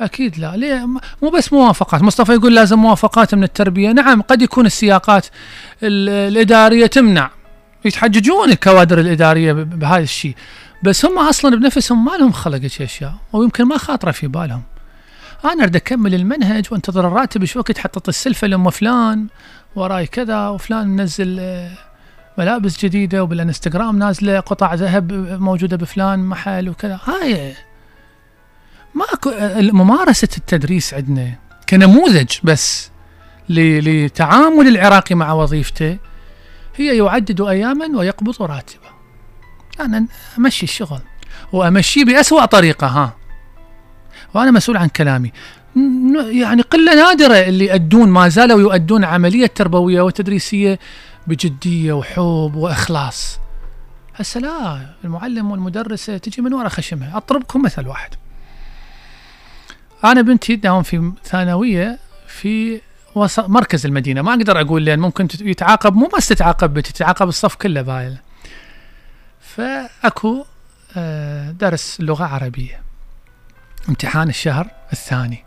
أكيد 0.00 0.38
لا. 0.38 0.56
ليه؟ 0.56 0.86
مو 1.22 1.30
بس 1.38 1.52
موافقات. 1.52 2.02
مصطفى 2.02 2.32
يقول 2.32 2.54
لازم 2.54 2.78
موافقات 2.78 3.34
من 3.34 3.42
التربية. 3.44 3.90
نعم 3.92 4.22
قد 4.22 4.42
يكون 4.42 4.66
السياقات 4.66 5.26
ال- 5.82 6.08
الإدارية 6.32 6.86
تمنع. 6.86 7.30
يتحججون 7.84 8.50
الكوادر 8.50 8.98
الإدارية 9.00 9.52
ب- 9.52 9.78
بهذا 9.78 10.02
الشيء. 10.02 10.34
بس 10.82 11.04
هم 11.04 11.18
أصلا 11.18 11.56
بنفسهم 11.56 12.04
ما 12.04 12.10
لهم 12.10 12.32
خلق 12.32 12.58
هيك 12.62 12.82
أشياء 12.82 13.14
ويمكن 13.32 13.64
ما 13.64 13.78
خاطرة 13.78 14.10
في 14.10 14.26
بالهم. 14.26 14.62
أنا 15.44 15.62
أريد 15.62 15.76
أكمل 15.76 16.14
المنهج 16.14 16.66
وأنتظر 16.70 17.08
الراتب 17.08 17.44
شو 17.44 17.58
وقت 17.58 17.78
حطت 17.78 18.08
السلفة 18.08 18.46
لأم 18.46 18.70
فلان 18.70 19.26
وراي 19.76 20.06
كذا 20.06 20.48
وفلان 20.48 20.88
منزل 20.88 21.36
آه، 21.40 21.70
ملابس 22.38 22.84
جديدة 22.84 23.22
وبالإنستغرام 23.22 23.98
نازلة 23.98 24.40
قطع 24.40 24.74
ذهب 24.74 25.12
موجودة 25.40 25.76
بفلان 25.76 26.18
محل 26.18 26.68
وكذا. 26.68 27.00
هاي 27.04 27.54
ماكو 28.94 29.30
آه، 29.30 29.60
ممارسة 29.60 30.28
التدريس 30.36 30.94
عندنا 30.94 31.34
كنموذج 31.68 32.30
بس 32.44 32.90
لتعامل 33.48 34.68
العراقي 34.68 35.14
مع 35.14 35.32
وظيفته 35.32 35.98
هي 36.76 36.96
يعدد 36.96 37.40
أياما 37.40 37.98
ويقبض 37.98 38.42
راتبه. 38.42 38.97
أنا 39.80 40.06
أمشي 40.38 40.62
الشغل 40.62 41.00
وأمشيه 41.52 42.04
بأسوأ 42.04 42.44
طريقة 42.44 42.86
ها. 42.86 43.16
وأنا 44.34 44.50
مسؤول 44.50 44.76
عن 44.76 44.88
كلامي. 44.88 45.32
يعني 46.16 46.62
قلة 46.62 46.94
نادرة 46.94 47.34
اللي 47.34 47.66
يؤدون 47.66 48.08
ما 48.08 48.28
زالوا 48.28 48.60
يؤدون 48.60 49.04
عملية 49.04 49.46
تربوية 49.46 50.00
وتدريسية 50.00 50.78
بجدية 51.26 51.92
وحب 51.92 52.52
وإخلاص. 52.54 53.38
هسه 54.16 54.40
لا 54.40 54.86
المعلم 55.04 55.50
والمدرسة 55.50 56.18
تجي 56.18 56.42
من 56.42 56.54
وراء 56.54 56.68
خشمها. 56.68 57.16
أضربكم 57.16 57.62
مثل 57.62 57.86
واحد. 57.86 58.10
أنا 60.04 60.22
بنتي 60.22 60.56
تداوم 60.56 60.82
في 60.82 61.12
ثانوية 61.24 61.98
في 62.28 62.80
مركز 63.38 63.86
المدينة. 63.86 64.22
ما 64.22 64.34
أقدر 64.34 64.60
أقول 64.60 64.84
لأن 64.84 64.98
ممكن 64.98 65.28
يتعاقب 65.40 65.94
مو 65.94 66.08
بس 66.16 66.28
تتعاقب 66.28 66.74
بنتي 66.74 66.92
تتعاقب 66.92 67.28
الصف 67.28 67.54
كله 67.54 67.82
بايل. 67.82 68.16
فأكو 69.58 70.44
آه، 70.96 71.50
درس 71.50 72.00
لغة 72.00 72.24
عربية. 72.24 72.82
امتحان 73.88 74.28
الشهر 74.28 74.70
الثاني. 74.92 75.44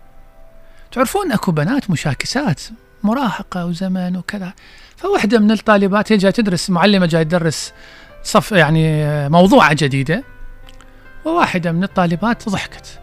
تعرفون 0.92 1.32
أكو 1.32 1.52
بنات 1.52 1.90
مشاكسات 1.90 2.62
مراهقة 3.04 3.66
وزمن 3.66 4.18
وكذا. 4.18 4.54
فواحده 4.98 5.40
من 5.40 5.52
الطالبات 5.52 6.12
هي 6.12 6.18
جاية 6.18 6.32
تدرس 6.32 6.70
معلمة 6.70 7.06
جاية 7.06 7.24
تدرس 7.24 7.74
صف 8.24 8.52
يعني 8.52 9.04
آه، 9.04 9.28
موضوعه 9.28 9.74
جديدة. 9.74 10.24
وواحدة 11.26 11.72
من 11.72 11.84
الطالبات 11.84 12.50
ضحكت. 12.50 13.00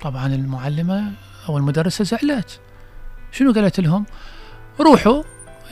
طبعا 0.00 0.26
المعلمة 0.26 1.12
أو 1.48 1.58
المدرسة 1.58 2.04
زعلت. 2.04 2.60
شنو 3.32 3.52
قالت 3.52 3.80
لهم؟ 3.80 4.06
روحوا 4.80 5.22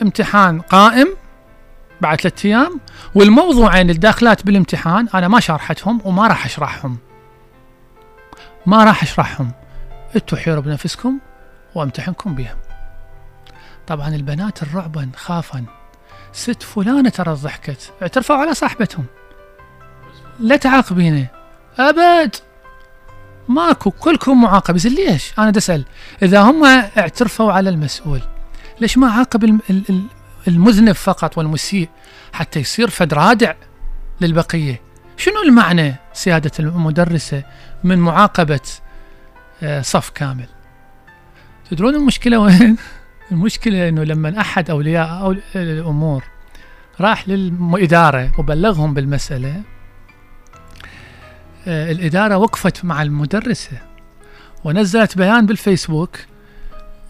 امتحان 0.01 0.61
قائم 0.61 1.20
بعد 2.01 2.21
ثلاثة 2.21 2.49
أيام 2.49 2.79
والموضوعين 3.15 3.89
الداخلات 3.89 4.45
بالامتحان 4.45 5.07
أنا 5.13 5.27
ما 5.27 5.39
شرحتهم 5.39 6.01
وما 6.05 6.27
راح 6.27 6.45
أشرحهم. 6.45 6.97
ما 8.65 8.83
راح 8.83 9.03
أشرحهم. 9.03 9.51
أنتوا 10.15 10.37
حيروا 10.37 10.61
بنفسكم 10.61 11.19
وامتحنكم 11.75 12.35
بهم. 12.35 12.57
طبعا 13.87 14.07
البنات 14.15 14.63
الرعبا 14.63 15.09
خافا. 15.15 15.65
ست 16.33 16.63
فلانة 16.63 17.09
ترى 17.09 17.33
ضحكت. 17.33 17.93
اعترفوا 18.01 18.35
على 18.35 18.53
صاحبتهم. 18.53 19.05
لا 20.39 20.55
تعاقبينه 20.55 21.27
أبد. 21.79 22.35
ماكو 23.47 23.91
كلكم 23.91 24.41
معاقب. 24.41 24.77
زين 24.77 24.93
ليش؟ 24.93 25.33
أنا 25.39 25.53
اسال 25.57 25.85
إذا 26.23 26.41
هم 26.41 26.65
اعترفوا 26.65 27.51
على 27.51 27.69
المسؤول 27.69 28.21
ليش 28.81 28.97
ما 28.97 29.11
عاقب 29.11 29.59
المذنب 30.47 30.91
فقط 30.91 31.37
والمسيء 31.37 31.89
حتى 32.33 32.59
يصير 32.59 32.89
فد 32.89 33.13
رادع 33.13 33.53
للبقية. 34.21 34.81
شنو 35.17 35.41
المعنى 35.45 35.95
سيادة 36.13 36.51
المدرسة 36.59 37.43
من 37.83 37.97
معاقبة 37.97 38.59
آه، 39.63 39.81
صف 39.81 40.09
كامل؟ 40.09 40.47
تدرون 41.71 41.95
المشكلة 41.95 42.39
وين؟ 42.39 42.77
المشكلة 43.31 43.89
إنه 43.89 44.03
لما 44.03 44.41
أحد 44.41 44.69
أولياء 44.69 45.21
أو 45.21 45.35
الأمور 45.55 46.23
راح 47.01 47.29
للإدارة 47.29 48.31
وبلغهم 48.37 48.93
بالمسألة 48.93 49.61
آه، 51.67 51.91
الإدارة 51.91 52.37
وقفت 52.37 52.85
مع 52.85 53.01
المدرسة 53.01 53.77
ونزلت 54.63 55.17
بيان 55.17 55.45
بالفيسبوك 55.45 56.19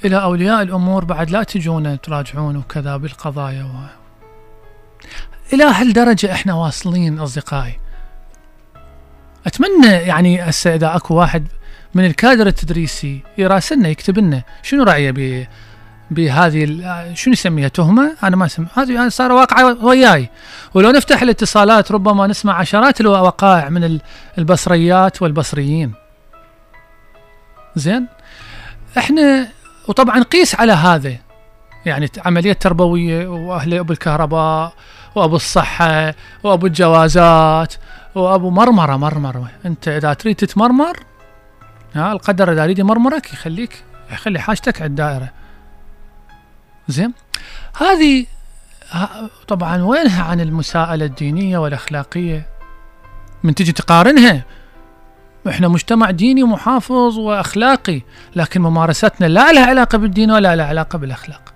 إلى 0.05 0.21
أولياء 0.23 0.61
الأمور 0.61 1.05
بعد 1.05 1.29
لا 1.29 1.43
تجونا 1.43 1.95
تراجعون 1.95 2.57
وكذا 2.57 2.97
بالقضايا 2.97 3.63
و... 3.63 4.01
إلى 5.53 5.63
هالدرجه 5.63 6.31
إحنا 6.31 6.53
واصلين 6.53 7.19
أصدقائي. 7.19 7.79
أتمنى 9.47 9.87
يعني 9.91 10.41
هسه 10.41 10.75
إذا 10.75 10.95
أكو 10.95 11.15
واحد 11.15 11.47
من 11.93 12.05
الكادر 12.05 12.47
التدريسي 12.47 13.19
يراسلنا 13.37 13.89
يكتب 13.89 14.17
لنا 14.19 14.43
شنو 14.63 14.83
رأيه 14.83 15.11
ب 15.11 15.47
بهذه 16.11 16.65
شنو 17.13 17.33
يسميها 17.33 17.67
تهمة؟ 17.67 18.17
أنا 18.23 18.35
ما 18.35 18.45
اسمي 18.45 18.67
هذه 18.73 18.93
يعني 18.93 19.09
صار 19.09 19.31
واقعه 19.31 19.85
وياي. 19.85 20.29
ولو 20.73 20.91
نفتح 20.91 21.21
الاتصالات 21.21 21.91
ربما 21.91 22.27
نسمع 22.27 22.53
عشرات 22.53 23.01
الوقائع 23.01 23.69
من 23.69 23.83
ال- 23.83 24.01
البصريات 24.37 25.21
والبصريين. 25.21 25.93
زين؟ 27.75 28.07
إحنا 28.97 29.47
وطبعا 29.91 30.23
قيس 30.23 30.55
على 30.55 30.71
هذا. 30.71 31.17
يعني 31.85 32.09
عملية 32.25 32.53
تربوية 32.53 33.27
وأهل 33.27 33.73
أبو 33.73 33.93
الكهرباء 33.93 34.73
وأبو 35.15 35.35
الصحة 35.35 36.13
وأبو 36.43 36.65
الجوازات 36.65 37.73
وأبو 38.15 38.49
مرمرة 38.49 38.97
مرمرة. 38.97 39.51
أنت 39.65 39.87
إذا 39.87 40.13
تريد 40.13 40.35
تتمرمر 40.35 40.99
ها 41.95 42.11
القدر 42.11 42.51
إذا 42.51 42.63
يريد 42.63 42.79
يمرمرك 42.79 43.33
يخليك 43.33 43.83
يخلي 44.11 44.39
حاجتك 44.39 44.81
على 44.81 44.89
الدائرة. 44.89 45.29
زين؟ 46.87 47.13
هذه 47.77 48.25
طبعا 49.47 49.83
وينها 49.83 50.23
عن 50.23 50.41
المساءلة 50.41 51.05
الدينية 51.05 51.57
والأخلاقية؟ 51.57 52.47
من 53.43 53.55
تجي 53.55 53.71
تقارنها؟ 53.71 54.43
إحنا 55.47 55.67
مجتمع 55.67 56.11
ديني 56.11 56.43
محافظ 56.43 57.19
وأخلاقي 57.19 58.01
لكن 58.35 58.61
ممارستنا 58.61 59.27
لا 59.27 59.51
لها 59.51 59.65
علاقة 59.65 59.97
بالدين 59.97 60.31
ولا 60.31 60.55
لها 60.55 60.65
علاقة 60.65 60.97
بالأخلاق. 60.97 61.50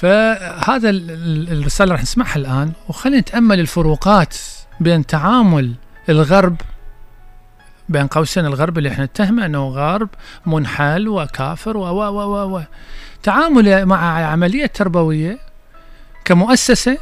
فهذا 0.00 0.90
ال- 0.90 1.10
ال- 1.10 1.52
الرسالة 1.60 1.92
راح 1.92 2.02
نسمعها 2.02 2.36
الآن 2.36 2.72
وخلينا 2.88 3.20
نتأمل 3.20 3.60
الفروقات 3.60 4.36
بين 4.80 5.06
تعامل 5.06 5.74
الغرب 6.08 6.56
بين 7.88 8.06
قوسين 8.06 8.46
الغرب 8.46 8.78
اللي 8.78 8.88
إحنا 8.88 9.04
نتهمه 9.04 9.46
أنه 9.46 9.68
غرب 9.68 10.08
منحل 10.46 11.08
وكافر 11.08 11.76
و 11.76 11.80
و 11.82 12.08
و 12.08 12.56
و 12.56 12.62
تعامله 13.22 13.84
مع 13.84 14.26
عملية 14.26 14.66
تربوية 14.66 15.38
كمؤسسة 16.24 16.98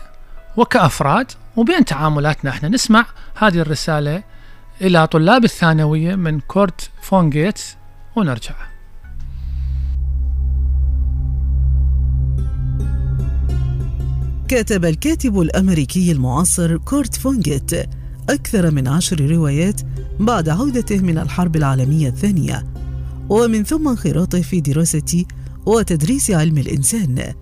وكأفراد 0.56 1.32
وبين 1.56 1.84
تعاملاتنا 1.84 2.50
إحنا. 2.50 2.68
نسمع 2.68 3.06
هذه 3.36 3.58
الرسالة 3.60 4.22
إلى 4.80 5.06
طلاب 5.06 5.44
الثانوية 5.44 6.14
من 6.14 6.40
كورت 6.40 6.90
فونجيت 7.02 7.60
ونرجع. 8.16 8.54
كتب 14.48 14.84
الكاتب 14.84 15.40
الأمريكي 15.40 16.12
المعاصر 16.12 16.76
كورت 16.76 17.14
فونجيت 17.14 17.70
أكثر 18.30 18.70
من 18.70 18.88
عشر 18.88 19.30
روايات 19.30 19.80
بعد 20.20 20.48
عودته 20.48 20.98
من 20.98 21.18
الحرب 21.18 21.56
العالمية 21.56 22.08
الثانية 22.08 22.66
ومن 23.28 23.64
ثم 23.64 23.88
انخراطه 23.88 24.40
في 24.40 24.60
دراسة 24.60 25.24
وتدريس 25.66 26.30
علم 26.30 26.58
الإنسان 26.58 27.34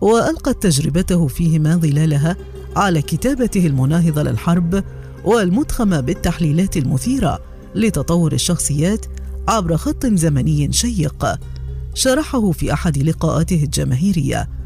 وألقت 0.00 0.62
تجربته 0.62 1.26
فيهما 1.26 1.76
ظلالها 1.76 2.36
على 2.76 3.02
كتابته 3.02 3.66
المناهضة 3.66 4.22
للحرب 4.22 4.84
والمضخمة 5.24 6.00
بالتحليلات 6.00 6.76
المثيرة 6.76 7.40
لتطور 7.74 8.32
الشخصيات 8.32 9.06
عبر 9.48 9.76
خط 9.76 10.06
زمني 10.06 10.72
شيق 10.72 11.26
شرحه 11.94 12.50
في 12.50 12.72
أحد 12.72 12.98
لقاءاته 12.98 13.64
الجماهيرية. 13.64 14.57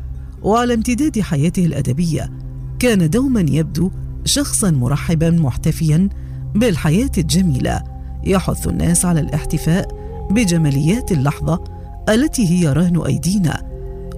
وعلى 0.44 0.74
امتداد 0.74 1.20
حياته 1.20 1.66
الأدبية 1.66 2.30
كان 2.78 3.10
دوما 3.10 3.46
يبدو 3.48 3.90
شخصا 4.24 4.70
مرحبا 4.70 5.30
محتفيا 5.30 6.08
بالحياة 6.54 7.10
الجميلة 7.18 7.82
يحث 8.24 8.68
الناس 8.68 9.04
على 9.04 9.20
الاحتفاء 9.20 9.88
بجماليات 10.30 11.12
اللحظة 11.12 11.64
التي 12.08 12.48
هي 12.48 12.72
رهن 12.72 13.02
أيدينا 13.06 13.62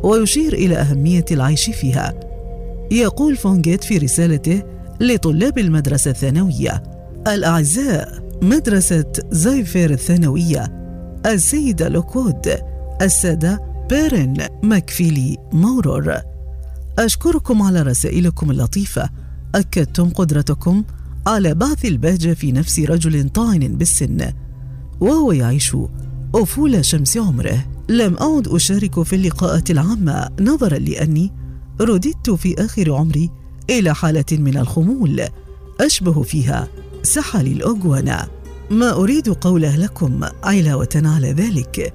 ويشير 0.03 0.53
إلى 0.53 0.77
أهمية 0.77 1.25
العيش 1.31 1.71
فيها. 1.71 2.15
يقول 2.91 3.37
فونجيت 3.37 3.85
في 3.85 3.99
رسالته 3.99 4.63
لطلاب 5.01 5.59
المدرسة 5.59 6.11
الثانوية 6.11 6.83
الأعزاء 7.29 8.25
مدرسة 8.43 9.13
زايفير 9.31 9.91
الثانوية 9.91 10.65
السيدة 11.27 11.89
لوكود 11.89 12.57
السادة 13.03 13.74
بيرن 13.91 14.37
ماكفيلي 14.63 15.37
مورور. 15.53 16.15
أشكركم 16.99 17.63
على 17.63 17.83
رسائلكم 17.83 18.51
اللطيفة. 18.51 19.11
أكدتم 19.55 20.11
قدرتكم 20.11 20.85
على 21.27 21.55
بعث 21.55 21.85
البهجة 21.85 22.35
في 22.35 22.53
نفس 22.53 22.81
رجل 22.81 23.29
طاعن 23.29 23.59
بالسن. 23.59 24.33
وهو 25.01 25.33
يعيش 25.33 25.77
أفول 26.35 26.85
شمس 26.85 27.17
عمره. 27.17 27.67
لم 27.89 28.17
أعد 28.17 28.49
أشارك 28.49 29.03
في 29.03 29.17
اللقاءات 29.17 29.71
العامة. 29.71 30.31
نظرا 30.41 30.79
لأني 30.79 31.33
رددت 31.81 32.31
في 32.31 32.65
آخر 32.65 32.93
عمري 32.93 33.31
إلى 33.71 33.95
حالة 33.95 34.25
من 34.33 34.57
الخمول. 34.57 35.23
أشبه 35.81 36.23
فيها 36.23 36.69
سحل 37.03 37.47
الأجوانا 37.47 38.29
ما 38.71 38.93
أريد 38.93 39.29
قوله 39.29 39.77
لكم 39.77 40.25
علاوة 40.43 41.03
على 41.05 41.33
ذلك. 41.33 41.95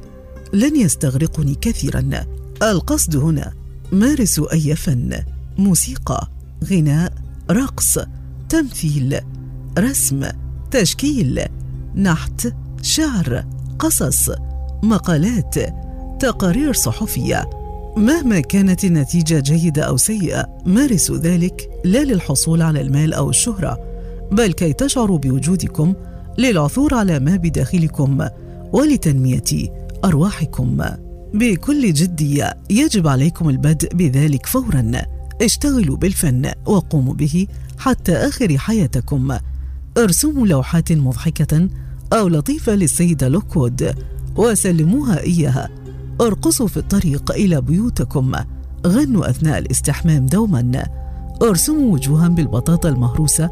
لن 0.53 0.75
يستغرقني 0.75 1.55
كثيرا. 1.61 2.25
القصد 2.63 3.15
هنا 3.15 3.53
مارس 3.91 4.41
أي 4.53 4.75
فن؟ 4.75 5.23
موسيقى 5.57 6.27
غناء 6.63 7.13
رقص 7.51 7.99
تمثيل 8.49 9.19
رسم 9.79 10.25
تشكيل 10.71 11.45
نحت 11.95 12.53
شعر 12.81 13.45
قصص 13.79 14.29
مقالات 14.83 15.55
تقارير 16.19 16.73
صحفية. 16.73 17.49
مهما 17.97 18.39
كانت 18.39 18.83
النتيجة 18.83 19.39
جيدة 19.39 19.83
أو 19.83 19.97
سيئة 19.97 20.61
مارسوا 20.65 21.17
ذلك 21.17 21.69
لا 21.85 22.03
للحصول 22.03 22.61
على 22.61 22.81
المال 22.81 23.13
أو 23.13 23.29
الشهرة 23.29 23.79
بل 24.31 24.53
كي 24.53 24.73
تشعروا 24.73 25.17
بوجودكم 25.17 25.93
للعثور 26.37 26.93
على 26.93 27.19
ما 27.19 27.35
بداخلكم 27.35 28.27
ولتنميه 28.73 29.88
أرواحكم. 30.05 30.81
بكل 31.33 31.93
جديه 31.93 32.57
يجب 32.69 33.07
عليكم 33.07 33.49
البدء 33.49 33.95
بذلك 33.95 34.45
فورا. 34.45 34.91
اشتغلوا 35.41 35.97
بالفن 35.97 36.51
وقوموا 36.65 37.13
به 37.13 37.47
حتى 37.77 38.13
آخر 38.13 38.57
حياتكم. 38.57 39.37
ارسموا 39.97 40.47
لوحات 40.47 40.91
مضحكة 40.91 41.69
أو 42.13 42.27
لطيفة 42.27 42.75
للسيدة 42.75 43.27
لوكوود 43.27 43.95
وسلموها 44.35 45.19
إياها. 45.19 45.69
ارقصوا 46.21 46.67
في 46.67 46.77
الطريق 46.77 47.31
إلى 47.31 47.61
بيوتكم. 47.61 48.31
غنوا 48.87 49.29
أثناء 49.29 49.57
الاستحمام 49.57 50.25
دوما. 50.25 50.83
ارسموا 51.41 51.93
وجوها 51.93 52.27
بالبطاطا 52.27 52.89
المهروسة 52.89 53.49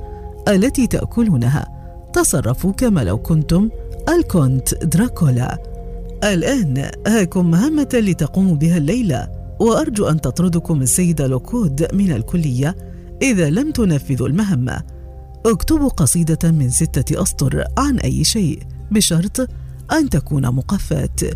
التي 0.47 0.87
تأكلونها. 0.87 1.67
تصرفوا 2.13 2.71
كما 2.71 3.03
لو 3.03 3.17
كنتم 3.17 3.69
الكونت 4.09 4.83
دراكولا. 4.83 5.76
الآن 6.23 6.91
هاكم 7.07 7.51
مهمه 7.51 7.89
لتقوموا 7.93 8.55
بها 8.55 8.77
الليلة 8.77 9.31
وأرجو 9.59 10.07
أن 10.07 10.21
تطردكم 10.21 10.81
السيده 10.81 11.27
لوكود 11.27 11.87
من 11.93 12.11
الكلية 12.11 12.75
إذا 13.21 13.49
لم 13.49 13.71
تنفذوا 13.71 14.27
المهمة. 14.27 14.83
اكتبوا 15.45 15.89
قصيدة 15.89 16.51
من 16.51 16.69
ستة 16.69 17.21
أسطر 17.21 17.63
عن 17.77 17.99
أي 17.99 18.23
شيء 18.23 18.63
بشرط 18.91 19.49
أن 19.91 20.09
تكون 20.09 20.47
مقفاة. 20.47 21.33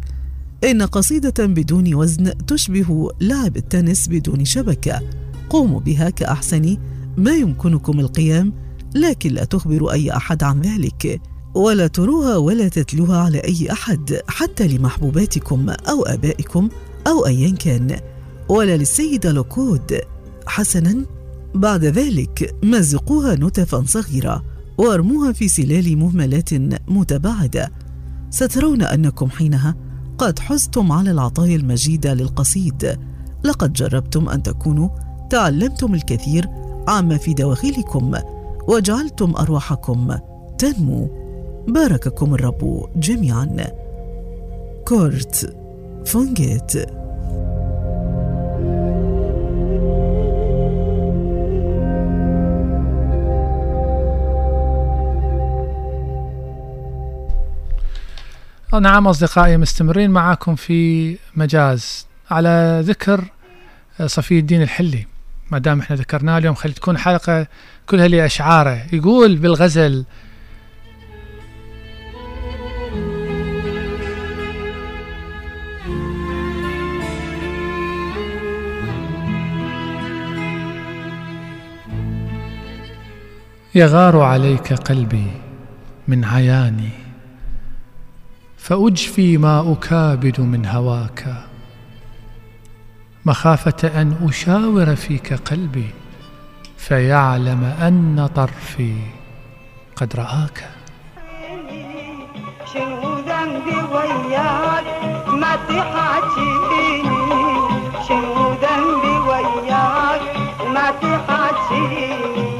إن 0.64 0.82
قصيدة 0.82 1.46
بدون 1.46 1.94
وزن 1.94 2.46
تشبه 2.46 3.10
لعب 3.22 3.58
التنس 3.58 4.08
بدون 4.08 4.46
شبكة. 4.46 5.02
قوموا 5.50 5.80
بها 5.80 6.10
كأحسن 6.10 6.78
ما 7.18 7.32
يمكنكم 7.32 8.00
القيام 8.00 8.54
لكن 8.96 9.34
لا 9.34 9.44
تخبروا 9.44 9.92
أي 9.92 10.12
أحد 10.12 10.44
عن 10.44 10.62
ذلك. 10.62 11.22
ولا 11.56 11.88
تروها 11.88 12.38
ولا 12.38 12.68
تتلوها 12.68 13.18
على 13.18 13.38
أي 13.38 13.72
أحد 13.72 14.22
حتى 14.28 14.68
لمحبوباتكم 14.68 15.70
أو 15.70 16.04
آبائكم 16.04 16.70
أو 17.08 17.26
أيا 17.26 17.56
كان. 17.56 18.00
ولا 18.50 18.78
للسيدة 18.78 19.32
لوكود. 19.32 20.00
حسنا. 20.48 21.06
بعد 21.56 21.86
ذلك 21.86 22.56
مزقوها 22.64 23.36
نتفا 23.36 23.84
صغيرة 23.88 24.44
وارموها 24.78 25.32
في 25.32 25.48
سلال 25.48 25.98
مهملات 25.98 26.54
متباعدة. 26.88 27.72
سترون 28.30 28.82
أنكم 28.82 29.30
حينها 29.30 29.76
قد 30.18 30.40
حزتم 30.40 30.92
على 30.92 31.12
العطايا 31.12 31.56
المجيدة 31.56 32.14
للقصيد. 32.14 33.00
لقد 33.44 33.74
جربتم 33.74 34.30
أن 34.30 34.44
تكونوا 34.44 34.90
تعلمتم 35.30 35.94
الكثير 35.94 36.48
عما 36.88 37.18
في 37.18 37.34
دواخلكم 37.34 38.16
وجعلتم 38.68 39.34
أرواحكم 39.36 40.16
تنمو. 40.58 41.21
بارككم 41.68 42.34
الرب 42.34 42.90
جميعا. 42.96 43.68
كورت 44.88 45.56
فونجيت 46.06 46.74
نعم 58.82 59.08
أصدقائي 59.08 59.58
مستمرين 59.58 60.12
معاكم 60.12 60.56
في 60.56 61.18
مجاز. 61.36 62.08
على 62.32 62.82
ذكر 62.84 63.24
صفي 64.06 64.40
الدين 64.40 64.62
الحلي. 64.62 65.08
ما 65.52 65.58
دام 65.58 65.80
إحنا 65.80 65.96
ذكرناه 65.96 66.38
اليوم 66.38 66.56
خلي 66.56 66.74
تكون 66.74 66.98
حلقة 66.98 67.48
كلها 67.90 68.08
لأشعاره. 68.08 68.82
يقول 68.94 69.36
بالغزل 69.36 70.06
يغار 83.76 84.22
عليك 84.22 84.74
قلبي 84.74 85.32
من 86.08 86.26
عياني 86.26 86.90
فأجفي 88.58 89.38
ما 89.38 89.72
أكابد 89.72 90.42
من 90.42 90.66
هواك. 90.66 91.36
مخافة 93.26 94.02
أن 94.02 94.16
أشاور 94.30 94.96
فيك 94.96 95.34
قلبي 95.34 95.90
فيعلم 96.78 97.64
أن 97.64 98.30
طرفي 98.36 98.96
قد 99.96 100.16
رآك. 100.16 100.70
شنو 102.74 103.20
ذنبي 103.20 103.76
وياك؟ 103.94 104.71
ما 105.42 105.56
تحاكيني 105.56 107.04
شنو 108.08 108.54
ذنبي 108.62 109.16
وياك؟ 109.28 110.22
ما 110.74 110.88
تحاكيني 111.02 112.60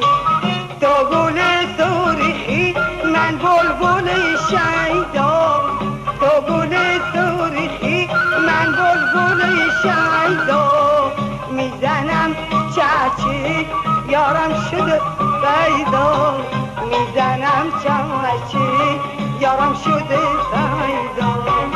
تقول 0.82 1.40
ثوري 1.78 2.74
من 3.04 3.38
بلبل 3.44 4.10
الشيدان 4.10 5.62
تقول 6.22 6.74
ثوري 7.14 8.08
من 8.48 8.68
بلبل 8.78 9.42
الشيدان 9.42 11.12
می‌زنم 11.58 12.32
چاچی 12.76 13.68
یارم 14.10 14.54
شده 14.72 15.02
پیدا 15.44 16.10
می‌زنم 16.92 17.66
چاچی 17.84 18.70
یارم 19.40 19.74
شده 19.84 20.22
پیدا 20.52 21.71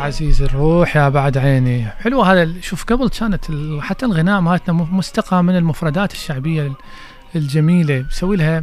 عزيز 0.00 0.42
الروح 0.42 0.96
يا 0.96 1.08
بعد 1.08 1.38
عيني. 1.38 1.86
حلو 1.88 2.22
هذا 2.22 2.52
شوف 2.60 2.84
قبل 2.84 3.08
كانت 3.08 3.44
حتى 3.80 4.06
الغناء 4.06 4.40
مالتنا 4.40 4.72
مستقى 4.74 5.42
من 5.42 5.56
المفردات 5.56 6.12
الشعبية 6.12 6.62
ال- 6.66 6.74
الجميلة. 7.36 8.04
بسوي 8.10 8.36
لها 8.36 8.62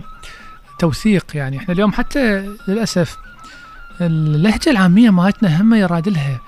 توثيق 0.80 1.26
يعني. 1.34 1.58
إحنا 1.58 1.74
اليوم 1.74 1.94
حتى 1.94 2.50
للأسف 2.68 3.18
اللهجة 4.02 4.70
العامية 4.70 5.10
مالتنا 5.10 5.62
هم 5.62 5.74
يراد 5.74 6.10
لها. 6.10 6.40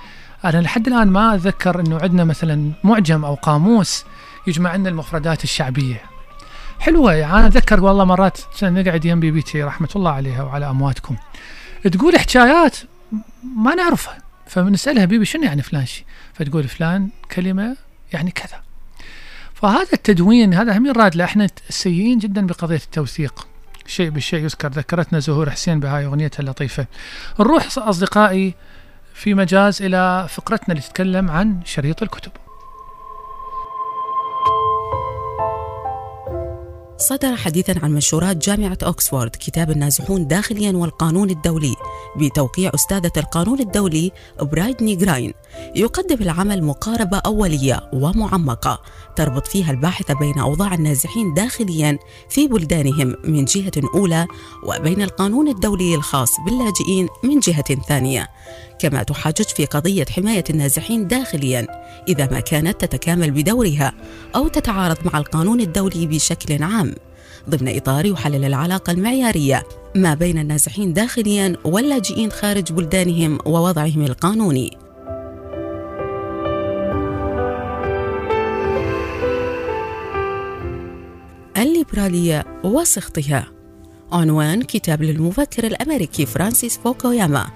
أنا 0.45 0.61
لحد 0.61 0.87
الآن 0.87 1.07
ما 1.07 1.35
أتذكر 1.35 1.79
أنه 1.79 1.99
عندنا 2.01 2.23
مثلا 2.23 2.71
معجم 2.83 3.25
أو 3.25 3.35
قاموس 3.35 4.05
يجمع 4.47 4.75
لنا 4.75 4.89
المفردات 4.89 5.43
الشعبية. 5.43 6.01
حلوة. 6.79 7.13
يعني 7.13 7.33
أنا 7.33 7.47
أتذكر 7.47 7.83
والله 7.83 8.03
مرات 8.05 8.37
نقعد 8.63 9.05
يم 9.05 9.19
بيبيتي 9.19 9.63
رحمة 9.63 9.89
الله 9.95 10.11
عليها 10.11 10.43
وعلى 10.43 10.69
أمواتكم. 10.69 11.15
تقول 11.91 12.19
حكايات 12.19 12.77
ما 13.55 13.75
نعرفها. 13.75 14.28
فبنسألها 14.49 15.05
بيبي 15.05 15.25
شنو 15.25 15.43
يعني 15.43 15.61
فلان 15.61 15.85
شيء؟ 15.85 16.05
فتقول 16.33 16.67
فلان 16.67 17.09
كلمة 17.31 17.77
يعني 18.13 18.31
كذا. 18.31 18.61
فهذا 19.53 19.93
التدوين 19.93 20.53
هذا 20.53 20.77
هم 20.77 20.85
يراد 20.85 21.15
له 21.15 21.23
إحنا 21.23 21.47
سيئين 21.69 22.17
جدا 22.17 22.47
بقضية 22.47 22.75
التوثيق. 22.75 23.47
شيء 23.85 24.09
بالشيء 24.09 24.43
يذكر. 24.43 24.67
ذكرتنا 24.67 25.19
زهور 25.19 25.49
حسين 25.49 25.79
بهاي 25.79 26.05
أغنيتها 26.05 26.39
اللطيفة. 26.39 26.85
نروح 27.39 27.77
أصدقائي 27.77 28.53
في 29.13 29.33
مجاز 29.33 29.81
إلى 29.81 30.27
فقرتنا 30.29 30.69
اللي 30.69 30.81
تتكلم 30.81 31.31
عن 31.31 31.59
شريط 31.65 32.03
الكتب. 32.03 32.31
صدر 36.99 37.35
حديثا 37.35 37.75
عن 37.83 37.91
منشورات 37.91 38.37
جامعة 38.37 38.77
أكسفورد 38.83 39.29
كتاب 39.29 39.71
النازحون 39.71 40.27
داخليا 40.27 40.71
والقانون 40.71 41.29
الدولي 41.29 41.75
بتوقيع 42.17 42.71
أستاذة 42.75 43.11
القانون 43.17 43.59
الدولي 43.59 44.11
برايدني 44.41 44.95
جراين. 44.95 45.33
يقدم 45.75 46.15
العمل 46.21 46.63
مقاربة 46.63 47.17
أولية 47.17 47.89
ومعمقة 47.93 48.81
تربط 49.15 49.47
فيها 49.47 49.71
الباحثة 49.71 50.13
بين 50.13 50.39
أوضاع 50.39 50.73
النازحين 50.73 51.33
داخليا 51.33 51.99
في 52.29 52.47
بلدانهم 52.47 53.15
من 53.23 53.45
جهة 53.45 53.71
أولى 53.95 54.27
وبين 54.63 55.01
القانون 55.01 55.47
الدولي 55.47 55.95
الخاص 55.95 56.29
باللاجئين 56.45 57.07
من 57.23 57.39
جهة 57.39 57.81
ثانية. 57.87 58.27
كما 58.79 59.03
تحاجج 59.03 59.45
في 59.45 59.65
قضية 59.65 60.05
حماية 60.05 60.43
النازحين 60.49 61.07
داخليا 61.07 61.67
إذا 62.07 62.31
ما 62.31 62.39
كانت 62.39 62.85
تتكامل 62.85 63.31
بدورها 63.31 63.93
أو 64.35 64.47
تتعارض 64.47 64.97
مع 65.05 65.19
القانون 65.19 65.61
الدولي 65.61 66.07
بشكل 66.07 66.63
عام. 66.63 66.95
ضمن 67.49 67.75
إطار 67.75 68.05
يحلل 68.05 68.45
العلاقة 68.45 68.91
المعيارية 68.91 69.63
ما 69.95 70.13
بين 70.13 70.37
النازحين 70.37 70.93
داخليا 70.93 71.55
واللاجئين 71.65 72.31
خارج 72.31 72.71
بلدانهم 72.71 73.37
ووضعهم 73.45 74.05
القانوني. 74.05 74.77
الليبرالية 81.57 82.45
وسخطها. 82.63 83.47
عنوان 84.11 84.61
كتاب 84.61 85.03
للمفكر 85.03 85.67
الأمريكي 85.67 86.25
فرانسيس 86.25 86.77
فوكوياما. 86.77 87.47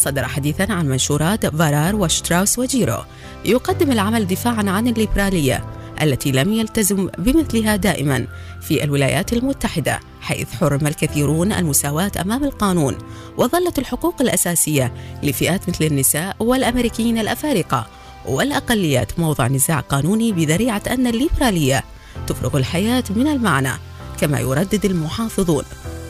صدر 0.00 0.24
حديثا 0.24 0.72
عن 0.72 0.88
منشورات 0.88 1.46
فارار 1.46 1.96
وشتراوس 1.96 2.58
وجيرو. 2.58 2.98
يقدم 3.44 3.92
العمل 3.92 4.26
دفاعا 4.26 4.70
عن 4.70 4.88
الليبرالية 4.88 5.64
التي 6.02 6.32
لم 6.32 6.52
يلتزم 6.52 7.08
بمثلها 7.18 7.76
دائما 7.76 8.26
في 8.60 8.84
الولايات 8.84 9.32
المتحدة 9.32 10.00
حيث 10.20 10.54
حرم 10.54 10.86
الكثيرون 10.86 11.52
المساواة 11.52 12.12
أمام 12.20 12.44
القانون 12.44 12.98
وظلت 13.36 13.78
الحقوق 13.78 14.14
الأساسية 14.20 14.92
لفئات 15.22 15.68
مثل 15.68 15.84
النساء 15.84 16.36
والأمريكيين 16.40 17.18
الأفارقة 17.18 17.86
والأقليات 18.26 19.18
موضع 19.18 19.46
نزاع 19.46 19.80
قانوني 19.80 20.32
بذريعة 20.32 20.82
أن 20.90 21.06
الليبرالية 21.06 21.84
تفرغ 22.26 22.56
الحياة 22.56 23.04
من 23.16 23.26
المعنى 23.26 23.72
كما 24.20 24.40
يردد 24.40 24.84
المحافظون. 24.84 25.64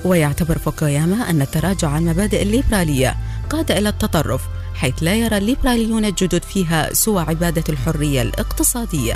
ويعتبر 0.05 0.59
فوكوياما 0.59 1.31
أن 1.31 1.42
التراجع 1.42 1.88
عن 1.88 2.05
مبادئ 2.05 2.42
الليبرالية 2.42 3.16
قاد 3.51 3.71
إلى 3.71 3.89
التطرف 3.89 4.43
حيث 4.75 4.95
لا 5.03 5.15
يرى 5.15 5.37
الليبراليون 5.37 6.05
الجدد 6.05 6.43
فيها 6.43 6.95
سوى 6.95 7.23
عبادة 7.23 7.65
الحرية 7.69 8.23
الاقتصادية. 8.23 9.15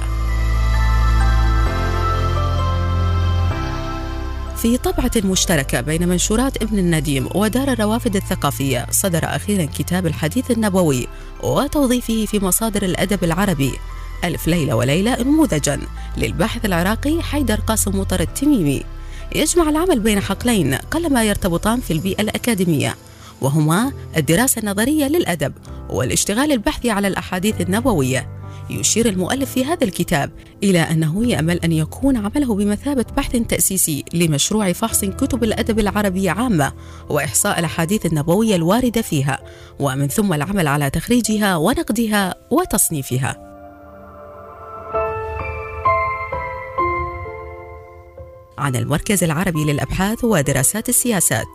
في 4.57 4.77
طبعة 4.77 5.11
مشتركة 5.16 5.81
بين 5.81 6.09
منشورات 6.09 6.62
ابن 6.62 6.79
النديم 6.79 7.29
ودار 7.35 7.73
الروافد 7.73 8.16
الثقافية 8.16 8.87
صدر 8.90 9.25
أخيرا 9.25 9.64
كتاب 9.64 10.07
الحديث 10.07 10.51
النبوي 10.51 11.09
وتوظيفه 11.42 12.27
في 12.27 12.44
مصادر 12.44 12.83
الأدب 12.83 13.25
العربي 13.25 13.73
ألف 14.25 14.49
ليلة 14.49 14.75
وليلة 14.75 15.23
نموذجا 15.23 15.81
للباحث 16.16 16.64
العراقي 16.64 17.23
حيدر 17.23 17.61
قاسم 17.61 18.01
مطر 18.01 18.20
التميمي. 18.20 18.83
يجمع 19.35 19.68
العمل 19.68 20.01
بين 20.01 20.20
حقلين 20.20 20.75
قلما 20.75 21.25
يرتبطان 21.25 21.81
في 21.81 21.92
البيئة 21.92 22.20
الأكاديمية. 22.20 22.97
وهما 23.40 23.92
الدراسة 24.16 24.61
النظرية 24.61 25.09
للأدب 25.09 25.53
والاشتغال 25.90 26.53
البحثي 26.53 26.90
على 26.90 27.09
الأحاديث 27.09 27.61
النبوية. 27.61 28.29
يشير 28.70 29.09
المؤلف 29.09 29.51
في 29.53 29.64
هذا 29.64 29.85
الكتاب 29.85 30.31
إلى 30.62 30.81
أنه 30.81 31.27
يأمل 31.27 31.59
أن 31.59 31.73
يكون 31.73 32.16
عمله 32.16 32.55
بمثابة 32.55 33.05
بحث 33.16 33.37
تأسيسي 33.37 34.05
لمشروع 34.14 34.73
فحص 34.73 35.05
كتب 35.05 35.44
الأدب 35.44 35.79
العربي 35.79 36.29
عامة 36.29 36.73
وإحصاء 37.09 37.59
الأحاديث 37.59 38.07
النبوية 38.07 38.57
الواردة 38.57 39.03
فيها 39.03 39.38
ومن 39.79 40.09
ثم 40.09 40.33
العمل 40.33 40.68
على 40.68 40.90
تخريجها 40.90 41.57
ونقدها 41.57 42.35
وتصنيفها. 42.51 43.55
عن 48.59 48.77
المركز 48.77 49.25
العربي 49.25 49.64
للأبحاث 49.64 50.25
ودراسات 50.25 50.88
السياسات. 50.88 51.47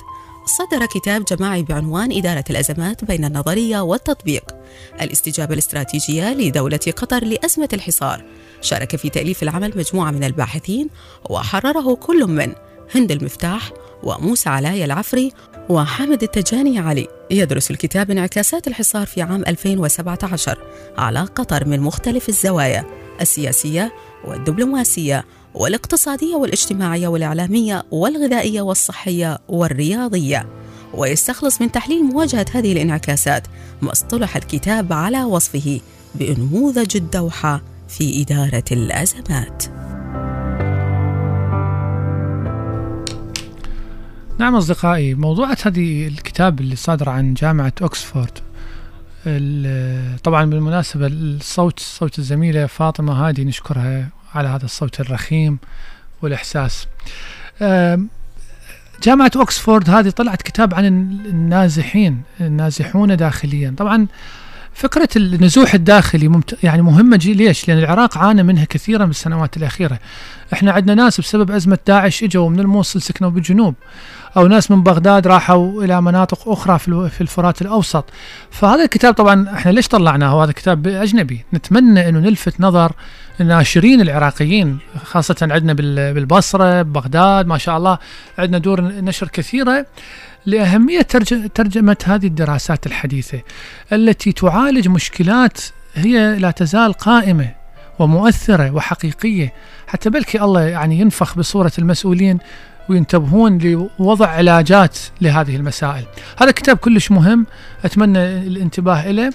صدر 0.49 0.85
كتاب 0.85 1.25
جماعي 1.25 1.63
بعنوان 1.63 2.11
إدارة 2.11 2.43
الأزمات 2.49 3.05
بين 3.05 3.25
النظرية 3.25 3.79
والتطبيق. 3.79 4.43
الاستجابة 5.01 5.53
الاستراتيجية 5.53 6.33
لدولة 6.33 6.79
قطر 6.97 7.23
لأزمة 7.23 7.69
الحصار. 7.73 8.25
شارك 8.61 8.95
في 8.95 9.09
تأليف 9.09 9.43
العمل 9.43 9.73
مجموعة 9.75 10.11
من 10.11 10.23
الباحثين 10.23 10.89
وحرره 11.29 11.95
كل 11.95 12.27
من 12.27 12.53
هند 12.95 13.11
المفتاح 13.11 13.71
وموسى 14.03 14.49
علايا 14.49 14.85
العفري 14.85 15.31
وحامد 15.69 16.23
التجاني 16.23 16.79
علي. 16.79 17.07
يدرس 17.31 17.71
الكتاب 17.71 18.11
انعكاسات 18.11 18.67
الحصار 18.67 19.05
في 19.05 19.21
عام 19.21 19.43
2017 19.47 20.57
على 20.97 21.19
قطر 21.19 21.65
من 21.65 21.79
مختلف 21.79 22.29
الزوايا 22.29 22.85
السياسية 23.21 23.93
والدبلوماسية. 24.25 25.25
والاقتصادية 25.53 26.35
والاجتماعية 26.35 27.07
والإعلامية 27.07 27.83
والغذائية 27.91 28.61
والصحية 28.61 29.37
والرياضية. 29.47 30.47
ويستخلص 30.93 31.61
من 31.61 31.71
تحليل 31.71 32.03
مواجهة 32.03 32.45
هذه 32.53 32.71
الانعكاسات 32.71 33.47
ما 33.81 33.91
اصطلح 33.91 34.35
الكتاب 34.35 34.93
على 34.93 35.23
وصفه 35.23 35.79
بأنموذج 36.15 36.97
الدوحة 36.97 37.61
في 37.87 38.21
إدارة 38.21 38.63
الأزمات. 38.71 39.63
نعم 44.39 44.55
أصدقائي 44.55 45.13
موضوعة 45.13 45.57
هذه 45.65 46.07
الكتاب 46.07 46.59
اللي 46.59 46.75
صادر 46.75 47.09
عن 47.09 47.33
جامعة 47.33 47.73
أكسفورد 47.81 48.39
طبعا 50.23 50.45
بالمناسبة 50.45 51.07
الصوت 51.07 51.79
صوت 51.79 52.19
الزميلة 52.19 52.65
فاطمة 52.65 53.13
هادي 53.27 53.45
نشكرها 53.45 54.09
على 54.35 54.47
هذا 54.47 54.65
الصوت 54.65 54.99
الرخيم 54.99 55.57
والإحساس. 56.21 56.87
جامعة 59.03 59.31
أكسفورد 59.35 59.89
هذه 59.89 60.09
طلعت 60.09 60.41
كتاب 60.41 60.73
عن 60.73 60.85
النازحين 60.85 62.21
النازحون 62.41 63.17
داخليا. 63.17 63.73
طبعا 63.77 64.07
فكرة 64.73 65.09
النزوح 65.15 65.73
الداخلي 65.73 66.27
ممت... 66.27 66.63
يعني 66.63 66.81
مهمة 66.81 67.17
ليش؟ 67.25 67.67
لأن 67.67 67.77
العراق 67.77 68.17
عانى 68.17 68.43
منها 68.43 68.65
كثيرا 68.65 69.05
بالسنوات 69.05 69.57
الأخيرة. 69.57 69.99
إحنا 70.53 70.71
عندنا 70.71 70.95
ناس 70.95 71.19
بسبب 71.21 71.51
أزمة 71.51 71.77
داعش 71.87 72.23
إجوا 72.23 72.49
من 72.49 72.59
الموصل 72.59 73.01
سكنوا 73.01 73.29
بالجنوب 73.29 73.75
أو 74.37 74.47
ناس 74.47 74.71
من 74.71 74.83
بغداد 74.83 75.27
راحوا 75.27 75.83
إلى 75.83 76.01
مناطق 76.01 76.49
أخرى. 76.49 76.79
في 76.79 77.21
الفرات 77.21 77.61
الأوسط. 77.61 78.05
فهذا 78.51 78.83
الكتاب 78.83 79.13
طبعا 79.13 79.53
إحنا 79.53 79.71
ليش 79.71 79.87
طلعناه؟ 79.87 80.43
هذا 80.43 80.51
كتاب 80.51 80.87
أجنبي. 80.87 81.45
نتمنى 81.53 82.09
أنه 82.09 82.19
نلفت 82.19 82.61
نظر 82.61 82.91
الناشرين 83.41 84.01
العراقيين 84.01 84.77
خاصة 85.03 85.35
عندنا 85.41 85.73
بال- 85.73 86.13
بالبصرة 86.13 86.81
بغداد 86.81 87.47
ما 87.47 87.57
شاء 87.57 87.77
الله 87.77 87.97
عندنا 88.37 88.57
دور 88.57 88.81
نشر 88.81 89.27
كثيرة 89.27 89.85
لأهمية 90.45 91.01
ترج- 91.01 91.49
ترجمة 91.55 91.97
هذه 92.05 92.27
الدراسات 92.27 92.85
الحديثة 92.85 93.41
التي 93.93 94.31
تعالج 94.31 94.87
مشكلات 94.87 95.61
هي 95.95 96.35
لا 96.39 96.51
تزال 96.51 96.93
قائمة 96.93 97.49
ومؤثرة 97.99 98.71
وحقيقية. 98.71 99.53
حتى 99.87 100.09
بلكي 100.09 100.41
الله 100.41 100.61
يعني 100.61 100.99
ينفخ 100.99 101.37
بصورة 101.37 101.71
المسؤولين 101.79 102.37
وينتبهون 102.89 103.57
لوضع 103.99 104.27
علاجات 104.27 104.97
لهذه 105.21 105.55
المسائل. 105.55 106.03
هذا 106.41 106.51
كتاب 106.51 106.77
كلش 106.77 107.11
مهم 107.11 107.45
أتمنى 107.85 108.19
الانتباه 108.47 109.09
إليه 109.09 109.29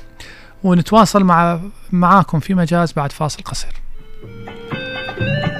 ونتواصل 0.64 1.24
مع 1.24 1.60
معاكم 1.92 2.40
في 2.40 2.54
مجاز 2.54 2.92
بعد 2.92 3.12
فاصل 3.12 3.42
قصير. 3.42 3.83
thank 4.26 5.18
you 5.18 5.50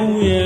كلمة 0.00 0.16
وياك 0.18 0.39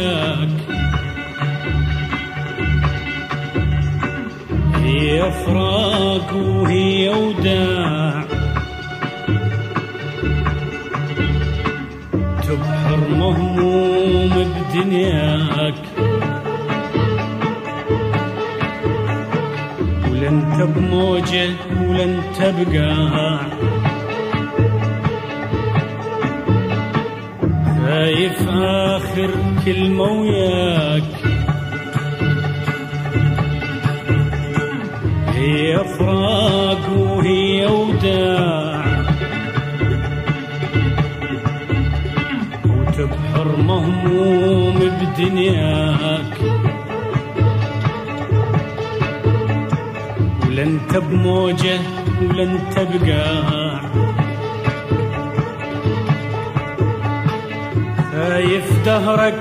خايف 58.54 58.84
دهرك 58.84 59.34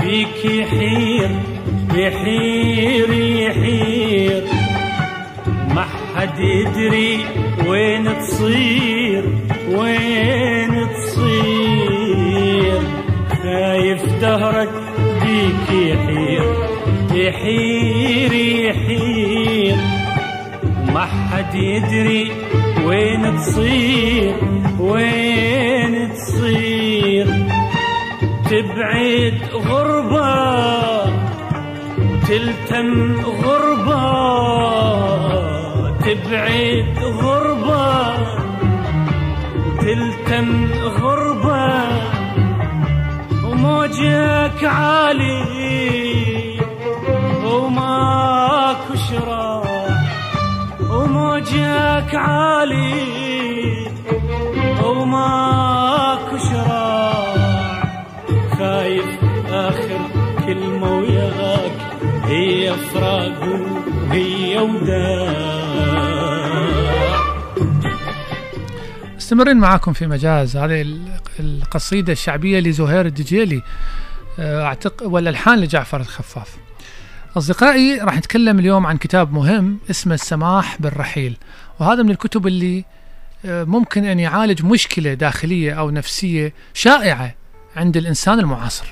بيك 0.00 0.44
يحير 0.44 1.30
يحير 1.94 3.12
يحير 3.12 4.44
ما 5.74 5.84
حد 6.16 6.38
يدري 6.38 7.18
وين 7.68 8.18
تصير 8.18 9.24
وين 9.70 10.88
تصير. 10.94 12.80
خايف 13.42 14.02
دهرك 14.20 14.70
بيك 15.22 15.68
يحير 15.70 16.44
يحير 17.12 18.32
يحير 18.32 19.76
ما 20.94 21.04
حد 21.04 21.54
يدري 21.54 22.32
وين 22.84 23.36
تصير 23.36 24.34
وين 24.80 25.83
تبعد 28.50 29.38
غربة 29.54 30.34
تلتم 32.28 32.90
غربة. 33.44 34.04
تبعد 36.04 36.98
غربة 37.22 38.16
تلتم 39.80 40.48
غربة. 41.00 41.74
وموجك 43.44 44.64
عالي 44.64 45.44
وماكو 47.44 48.94
شراع 48.94 49.62
وموجك 50.90 52.14
عالي 52.14 52.94
وماكو 54.84 55.83
وياك 60.86 61.72
هي 62.24 62.74
فراق 62.74 63.42
وهي 64.08 64.58
وداع. 64.58 65.54
مستمرين 69.16 69.56
معاكم 69.56 69.92
في 69.92 70.06
مجاز 70.06 70.56
هذه 70.56 70.82
ال- 70.82 71.08
القصيدة 71.40 72.12
الشعبية 72.12 72.60
لزهير 72.60 73.06
الدجيلي 73.06 73.62
آه، 74.38 74.64
أعتقد 74.64 75.06
ولا 75.06 75.30
الحان 75.30 75.58
لجعفر 75.60 76.00
الخفاف. 76.00 76.56
أصدقائي 77.36 77.98
راح 78.00 78.16
نتكلم 78.16 78.58
اليوم 78.58 78.86
عن 78.86 78.96
كتاب 78.96 79.32
مهم 79.32 79.78
اسمه 79.90 80.14
السماح 80.14 80.76
بالرحيل 80.80 81.36
وهذا 81.80 82.02
من 82.02 82.10
الكتب 82.10 82.46
اللي 82.46 82.84
آه، 83.44 83.64
ممكن 83.64 84.04
أن 84.04 84.20
يعالج 84.20 84.64
مشكلة 84.64 85.14
داخلية 85.14 85.72
أو 85.72 85.90
نفسية 85.90 86.52
شائعة 86.74 87.34
عند 87.76 87.96
الإنسان 87.96 88.38
المعاصر. 88.40 88.86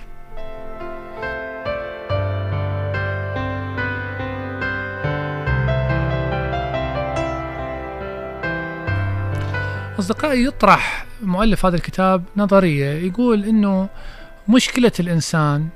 أصدقائي 10.03 10.45
يطرح 10.45 11.07
مؤلف 11.23 11.67
هذا 11.67 11.77
الكتاب 11.77 12.25
نظرية 12.37 13.07
يقول 13.07 13.45
أنه 13.45 13.89
مشكلة 14.49 14.93
الإنسان 15.01 15.69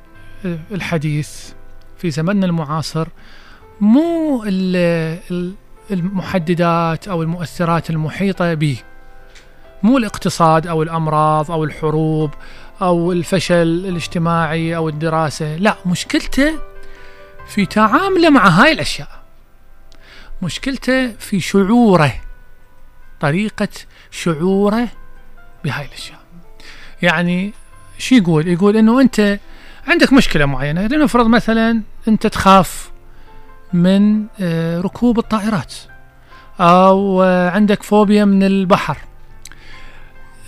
الحديث 0.45 1.51
في 1.99 2.11
زمننا 2.11 2.47
المعاصر 2.47 3.09
مو 3.81 4.43
ال- 4.47 5.19
ال- 5.31 5.55
المحددات 5.91 7.09
أو 7.09 7.23
المؤثرات 7.23 7.91
المحيطة 7.91 8.55
به. 8.55 8.77
مو 9.83 9.99
الاقتصاد 9.99 10.67
أو 10.67 10.83
الأمراض 10.83 11.51
أو 11.51 11.65
الحروب 11.65 12.31
أو 12.83 13.13
الفشل 13.13 13.55
الاجتماعي 13.89 14.77
أو 14.77 14.89
الدراسة 14.89 15.57
لا 15.57 15.77
مشكلته 15.87 16.53
في 17.49 17.67
تعامله 17.67 18.31
مع 18.31 18.49
هاي 18.49 18.73
الأشياء. 18.73 19.09
مشكلته 20.43 21.13
في 21.13 21.41
شعوره 21.41 22.15
طريقة 23.21 23.69
شعوره 24.17 24.89
بهاي 25.65 25.87
الأشياء. 25.87 26.19
يعني 27.03 27.53
شو 27.99 28.15
يقول؟ 28.15 28.49
يقول 28.49 28.77
إنه 28.77 29.01
أنت 29.01 29.39
عندك 29.87 30.13
مشكلة 30.13 30.47
معينة 30.47 30.87
لنفرض 30.87 31.27
مثلا 31.27 31.83
أنت 32.09 32.27
تخاف 32.27 32.91
من 33.73 34.25
آه، 34.41 34.81
ركوب 34.81 35.19
الطائرات 35.19 35.75
أو 36.61 37.23
آه، 37.23 37.51
عندك 37.51 37.83
فوبيا 37.83 38.25
من 38.25 38.43
البحر. 38.43 38.99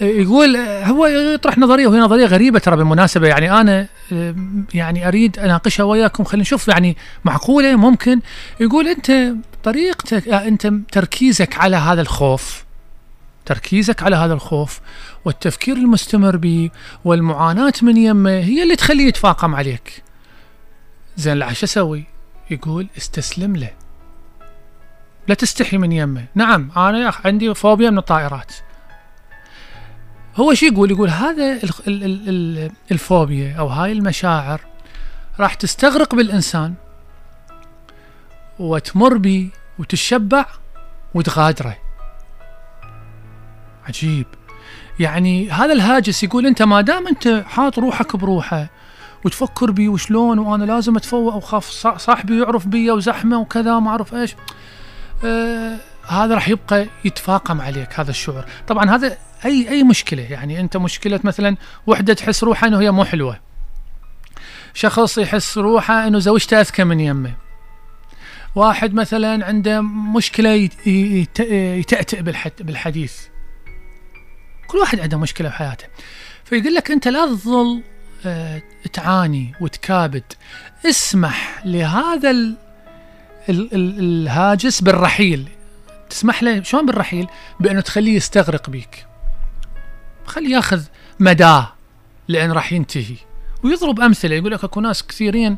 يقول 0.00 0.56
هو 0.56 1.06
يطرح 1.06 1.58
نظرية 1.58 1.86
وهي 1.86 2.00
نظرية 2.00 2.26
غريبة 2.26 2.58
ترى 2.58 2.76
بالمناسبة. 2.76 3.28
يعني 3.28 3.60
أنا 3.60 3.86
آه، 4.12 4.34
يعني 4.74 5.08
أريد 5.08 5.38
أناقشها 5.38 5.84
وياكم. 5.84 6.24
خلينا 6.24 6.42
نشوف 6.42 6.68
يعني 6.68 6.96
معقولة؟ 7.24 7.76
ممكن. 7.76 8.20
يقول 8.60 8.88
أنت 8.88 9.34
طريقتك 9.64 10.28
آه، 10.28 10.48
أنت 10.48 10.72
تركيزك 10.92 11.58
على 11.58 11.76
هذا 11.76 12.00
الخوف 12.00 12.67
تركيزك 13.48 14.02
على 14.02 14.16
هذا 14.16 14.34
الخوف 14.34 14.80
والتفكير 15.24 15.76
المستمر 15.76 16.36
به 16.36 16.70
والمعاناة 17.04 17.72
من 17.82 17.96
يمه 17.96 18.30
هي 18.30 18.62
اللي 18.62 18.76
تخليه 18.76 19.08
يتفاقم 19.08 19.54
عليك. 19.54 20.02
زين 21.16 21.54
شو 21.54 21.66
أسوي؟ 21.66 22.04
يقول 22.50 22.88
استسلم 22.96 23.56
له. 23.56 23.70
لا 25.28 25.34
تستحي 25.34 25.78
من 25.78 25.92
يمه. 25.92 26.24
نعم 26.34 26.70
أنا 26.76 27.12
عندي 27.24 27.54
فوبيا 27.54 27.90
من 27.90 27.98
الطائرات. 27.98 28.52
هو 30.36 30.54
شو 30.54 30.66
يقول؟ 30.66 30.90
يقول 30.90 31.08
هذا 31.08 31.52
ال 31.52 31.70
ال 31.86 32.04
ال 32.04 32.28
ال 32.28 32.70
الفوبيا 32.90 33.54
أو 33.58 33.66
هاي 33.66 33.92
المشاعر 33.92 34.60
راح 35.40 35.54
تستغرق 35.54 36.14
بالإنسان 36.14 36.74
وتمر 38.58 39.16
بي 39.16 39.50
وتشبع 39.78 40.46
وتغادره. 41.14 41.87
عجيب. 43.88 44.26
يعني 45.00 45.50
هذا 45.50 45.72
الهاجس 45.72 46.24
يقول 46.24 46.46
أنت 46.46 46.62
ما 46.62 46.80
دام 46.80 47.06
أنت 47.08 47.44
حاط 47.46 47.78
روحك 47.78 48.16
بروحه 48.16 48.68
وتفكر 49.24 49.70
بي 49.70 49.88
وشلون 49.88 50.38
وأنا 50.38 50.64
لازم 50.64 50.96
أتفوق 50.96 51.34
وخاف 51.34 51.70
صا- 51.70 51.96
صاحبي 51.98 52.42
يعرف 52.42 52.66
بي 52.66 52.90
وزحمة 52.90 53.38
وكذا 53.38 53.78
ما 53.78 53.90
أعرف 53.90 54.14
إيش 54.14 54.34
آه 55.24 55.76
هذا 56.08 56.34
راح 56.34 56.48
يبقى 56.48 56.86
يتفاقم 57.04 57.60
عليك 57.60 58.00
هذا 58.00 58.10
الشعور. 58.10 58.44
طبعا 58.68 58.90
هذا 58.90 59.16
اي 59.44 59.68
أي 59.68 59.82
مشكلة 59.82 60.22
يعني 60.22 60.60
أنت 60.60 60.76
مشكلة 60.76 61.20
مثلا 61.24 61.56
وحدة 61.86 62.14
تحس 62.14 62.44
روحها 62.44 62.68
إنه 62.68 62.80
هي 62.80 62.90
مو 62.90 63.04
حلوة. 63.04 63.40
شخص 64.74 65.18
يحس 65.18 65.58
روحه 65.58 66.06
إنه 66.06 66.18
زوجته 66.18 66.60
أذكى 66.60 66.84
من 66.84 67.00
يمه. 67.00 67.32
واحد 68.54 68.94
مثلا 68.94 69.46
عنده 69.46 69.80
مشكلة 70.16 70.48
يت- 70.50 70.86
يت- 70.86 71.40
يتأتئ 71.50 72.22
بالحد- 72.22 72.62
بالحديث. 72.62 73.16
كل 74.68 74.78
واحد 74.78 75.00
عنده 75.00 75.18
مشكلة 75.18 75.48
بحياته. 75.48 75.84
فيقول 76.44 76.74
لك 76.74 76.90
أنت 76.90 77.08
لا 77.08 77.26
تظل 77.26 77.82
آه، 78.26 78.62
تعاني 78.92 79.54
وتكابد. 79.60 80.22
اسمح 80.86 81.62
لهذا 81.64 82.30
ال 82.30 82.56
ال 83.48 83.74
ال 83.74 83.98
الهاجس 83.98 84.80
بالرحيل. 84.80 85.48
تسمح 86.10 86.42
له 86.42 86.62
شلون 86.62 86.86
بالرحيل؟ 86.86 87.26
بأنه 87.60 87.80
تخليه 87.80 88.16
يستغرق 88.16 88.70
بيك. 88.70 89.06
خليه 90.26 90.56
ياخذ 90.56 90.82
مداة 91.20 91.72
لأن 92.28 92.52
راح 92.52 92.72
ينتهي. 92.72 93.16
ويضرب 93.64 94.00
أمثلة. 94.00 94.34
يقول 94.34 94.52
لك 94.52 94.64
أكو 94.64 94.80
ناس 94.80 95.06
كثيرين 95.06 95.56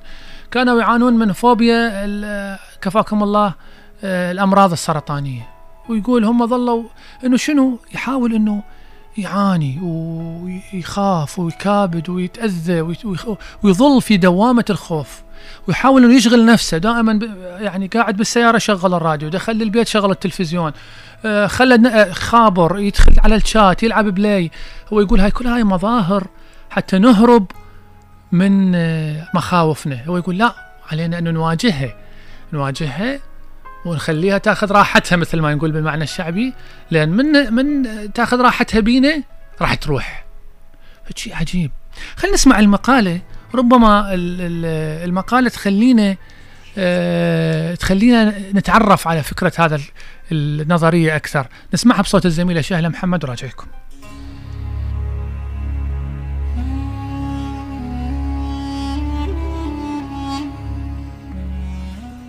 كانوا 0.51 0.81
يعانون 0.81 1.13
من 1.13 1.33
فوبيا 1.33 2.59
كفاكم 2.83 3.23
الله 3.23 3.55
آه، 4.05 4.33
الأمراض 4.33 4.73
السرطانية. 4.73 5.49
ويقول 5.89 6.25
هم 6.25 6.47
ظلوا 6.47 6.85
إنه 7.25 7.37
شنو؟ 7.37 7.79
يحاول 7.95 8.35
إنه 8.35 8.63
يعاني 9.21 9.79
ويخاف 9.83 11.39
ويكابد 11.39 12.09
ويتأذى 12.09 12.81
ويت- 12.81 13.05
ويخ- 13.05 13.37
ويظل 13.63 14.03
في 14.03 14.17
دوامة 14.17 14.65
الخوف. 14.71 15.23
ويحاول 15.69 16.05
إنه 16.05 16.15
يشغل 16.17 16.47
نفسه. 16.47 16.79
دائما 16.79 17.21
يعني 17.61 17.87
قاعد 17.87 18.17
بالسيارة 18.17 18.59
شغل 18.59 18.95
الراديو. 18.95 19.29
دخل 19.29 19.53
البيت 19.53 19.89
شغل 19.89 20.11
التلفزيون. 20.11 20.73
آه، 21.25 21.47
خلى 21.47 21.89
آه، 21.89 22.13
خابر 22.13 22.79
يدخل 22.79 23.13
على 23.19 23.35
الشات 23.35 23.83
يلعب 23.83 24.05
بلاي. 24.05 24.51
هو 24.93 25.01
يقول 25.01 25.21
هاي 25.21 25.31
كل 25.31 25.47
هاي 25.47 25.65
مظاهر 25.65 26.27
حتى 26.71 26.99
نهرب 26.99 27.47
من 28.33 28.75
آه، 28.75 29.29
مخاوفنا. 29.35 30.05
هو 30.09 30.17
يقول 30.17 30.39
لا 30.39 30.55
علينا 30.93 31.19
انه 31.19 31.31
نواجهها. 31.31 31.95
نواجهها 32.53 33.19
ونخليها 33.85 34.39
تاخذ 34.39 34.73
راحتها 34.73 35.17
مثل 35.17 35.41
ما 35.41 35.55
نقول 35.55 35.73
بالمعنى 35.73 36.05
الشعبي. 36.05 36.53
لأن 36.91 37.09
من 37.09 37.53
من 37.55 37.87
تاخذ 38.13 38.41
راحتها 38.41 38.81
بينا 38.81 39.23
راح 39.61 39.75
تروح. 39.75 40.25
شيء 41.17 41.35
عجيب. 41.37 41.71
خلينا 42.17 42.35
نسمع 42.35 42.59
المقالة. 42.59 43.21
ربما 43.55 44.15
ال- 44.15 44.41
ال- 44.41 45.09
المقالة 45.09 45.49
تخلينا 45.49 46.17
آه، 46.79 47.75
تخلينا 47.75 48.35
نتعرف 48.55 49.09
على 49.09 49.23
فكرة 49.23 49.53
هذا 49.59 49.77
ال- 49.77 50.61
النظرية 50.61 51.17
أكثر. 51.17 51.47
نسمعها 51.75 52.03
بصوت 52.03 52.27
الزميلة 52.27 52.61
شهلة 52.61 52.89
محمد 52.89 53.25
وراجعكم. 53.25 53.67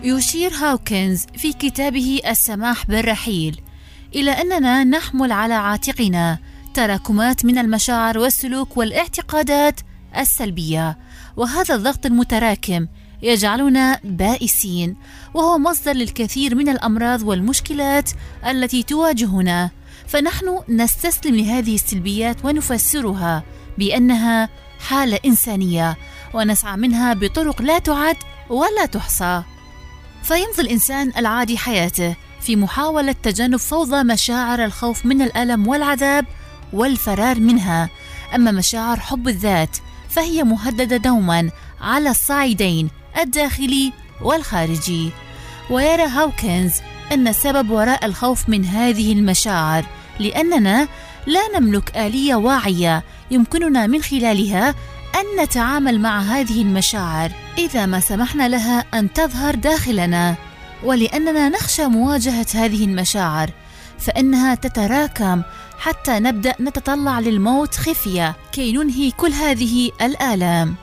يشير 0.04 0.54
هاوكنز 0.54 1.26
في 1.38 1.54
كتابه 1.54 2.20
السماح 2.28 2.86
بالرحيل. 2.86 3.62
إلى 4.16 4.32
أننا 4.32 4.84
نحمل 4.84 5.32
على 5.32 5.54
عاتقنا 5.54 6.38
تراكمات 6.74 7.46
من 7.46 7.58
المشاعر 7.58 8.18
والسلوك 8.18 8.78
والاعتقادات 8.78 9.80
السلبية. 10.18 10.98
وهذا 11.38 11.76
الضغط 11.76 12.06
المتراكم 12.06 12.88
يجعلنا 13.22 14.00
بائسين 14.04 14.96
وهو 15.34 15.58
مصدر 15.58 15.94
للكثير 15.94 16.56
من 16.56 16.70
الأمراض 16.70 17.22
والمشكلات 17.22 18.10
التي 18.48 18.84
تواجهنا. 18.84 19.70
فنحن 20.08 20.60
نستسلم 20.70 21.36
لهذه 21.36 21.76
السلبيات 21.76 22.46
ونفسرها 22.46 23.44
بأنها 23.78 24.50
حالة 24.80 25.20
إنسانية 25.26 25.98
ونسعى 26.34 26.78
منها 26.78 27.14
بطرق 27.14 27.62
لا 27.62 27.80
تعد 27.80 28.18
ولا 28.50 28.86
تحصى. 28.86 29.44
فيمضي 30.24 30.62
الإنسان 30.62 31.12
العادي 31.18 31.58
حياته 31.58 32.16
في 32.42 32.56
محاولة 32.56 33.16
تجنب 33.24 33.58
فوضى 33.58 34.04
مشاعر 34.04 34.66
الخوف 34.66 35.06
من 35.06 35.22
الألم 35.22 35.68
والعذاب 35.68 36.26
والفرار 36.74 37.40
منها. 37.40 37.90
أما 38.36 38.52
مشاعر 38.52 39.00
حب 39.00 39.28
الذات 39.28 39.78
فهي 40.10 40.44
مهددة 40.44 40.98
دوما 40.98 41.50
على 41.82 42.10
الصعيدين 42.10 42.90
الداخلي 43.20 43.94
والخارجي. 44.22 45.12
ويرى 45.70 46.04
هاوكنز 46.04 46.74
أن 47.12 47.28
السبب 47.28 47.70
وراء 47.70 48.06
الخوف 48.06 48.50
من 48.50 48.66
هذه 48.66 49.14
المشاعر 49.14 49.86
لأننا 50.20 50.88
لا 51.28 51.60
نملك 51.60 51.98
آلية 51.98 52.36
واعية 52.36 53.04
يمكننا 53.32 53.88
من 53.88 54.02
خلالها 54.02 54.76
أن 55.22 55.44
نتعامل 55.44 56.02
مع 56.02 56.20
هذه 56.20 56.62
المشاعر 56.62 57.32
إذا 57.58 57.86
ما 57.86 58.00
سمحنا 58.00 58.50
لها 58.50 58.86
أن 58.94 59.14
تظهر 59.14 59.56
داخلنا. 59.56 60.36
ولأننا 60.84 61.50
نخشى 61.50 61.86
مواجهة 61.86 62.46
هذه 62.56 62.86
المشاعر 62.86 63.50
فإنها 64.00 64.56
تتراكم 64.56 65.42
حتى 65.80 66.20
نبدأ 66.20 66.56
نتطلع 66.62 67.20
للموت 67.20 67.76
خفية 67.76 68.36
كي 68.52 68.72
ننهي 68.72 69.12
كل 69.12 69.32
هذه 69.32 69.92
الآلام. 70.02 70.76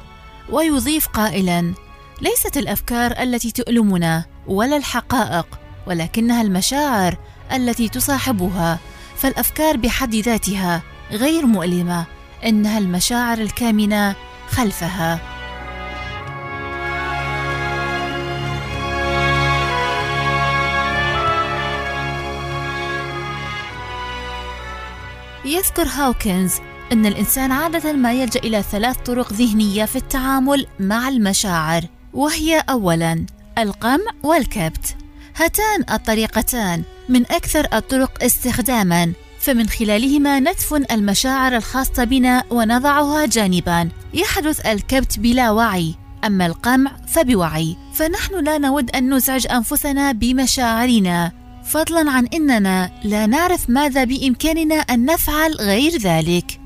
ويضيف 0.51 1.07
قائلا 1.07 1.74
ليست 2.22 2.57
الأفكار 2.57 3.22
التي 3.22 3.51
تؤلمنا 3.51 4.24
ولا 4.47 4.76
الحقائق 4.76 5.47
ولكنها 5.86 6.43
المشاعر 6.43 7.16
التي 7.53 7.89
تصاحبها. 7.89 8.78
فالأفكار 9.16 9.76
بحد 9.76 10.14
ذاتها 10.14 10.82
غير 11.11 11.47
مؤلمة 11.47 12.07
إنها 12.45 12.78
المشاعر 12.78 13.39
الكامنة 13.39 14.28
خلفها. 14.51 15.20
يذكر 25.44 25.82
هاوكنز 25.82 26.55
أن 26.92 27.07
الإنسان 27.07 27.53
عادة 27.53 27.92
ما 27.92 28.12
يلجأ 28.12 28.40
إلى 28.40 28.62
ثلاث 28.62 28.96
طرق 28.96 29.32
ذهنية 29.32 29.84
في 29.84 29.96
التعامل 29.96 30.66
مع 30.80 31.09
المشاعر 31.09 31.82
وهي 32.14 32.64
أولاً 32.70 33.26
القمع 33.59 34.12
والكبت. 34.22 34.96
هاتان 35.36 35.84
الطريقتان 35.90 36.82
من 37.09 37.22
أكثر 37.22 37.66
الطرق 37.72 38.24
استخداماً 38.24 39.12
فمن 39.41 39.68
خلالهما 39.68 40.41
ندفن 40.41 40.84
المشاعر 40.91 41.57
الخاصة 41.57 42.05
بنا 42.05 42.45
ونضعها 42.51 43.26
جانبا. 43.26 43.89
يحدث 44.14 44.66
الكبت 44.66 45.18
بلا 45.18 45.51
وعي. 45.51 45.95
أما 46.24 46.47
القمع 46.47 46.97
فبوعي. 47.07 47.76
فنحن 47.95 48.45
لا 48.45 48.59
نود 48.59 48.91
أن 48.91 49.14
نزعج 49.14 49.47
أنفسنا 49.47 50.12
بمشاعرنا. 50.12 51.32
فضلا 51.64 52.11
عن 52.11 52.26
أننا 52.26 52.91
لا 53.05 53.26
نعرف 53.26 53.70
ماذا 53.70 54.05
بإمكاننا 54.05 54.74
أن 54.74 55.05
نفعل 55.05 55.55
غير 55.55 55.99
ذلك. 55.99 56.61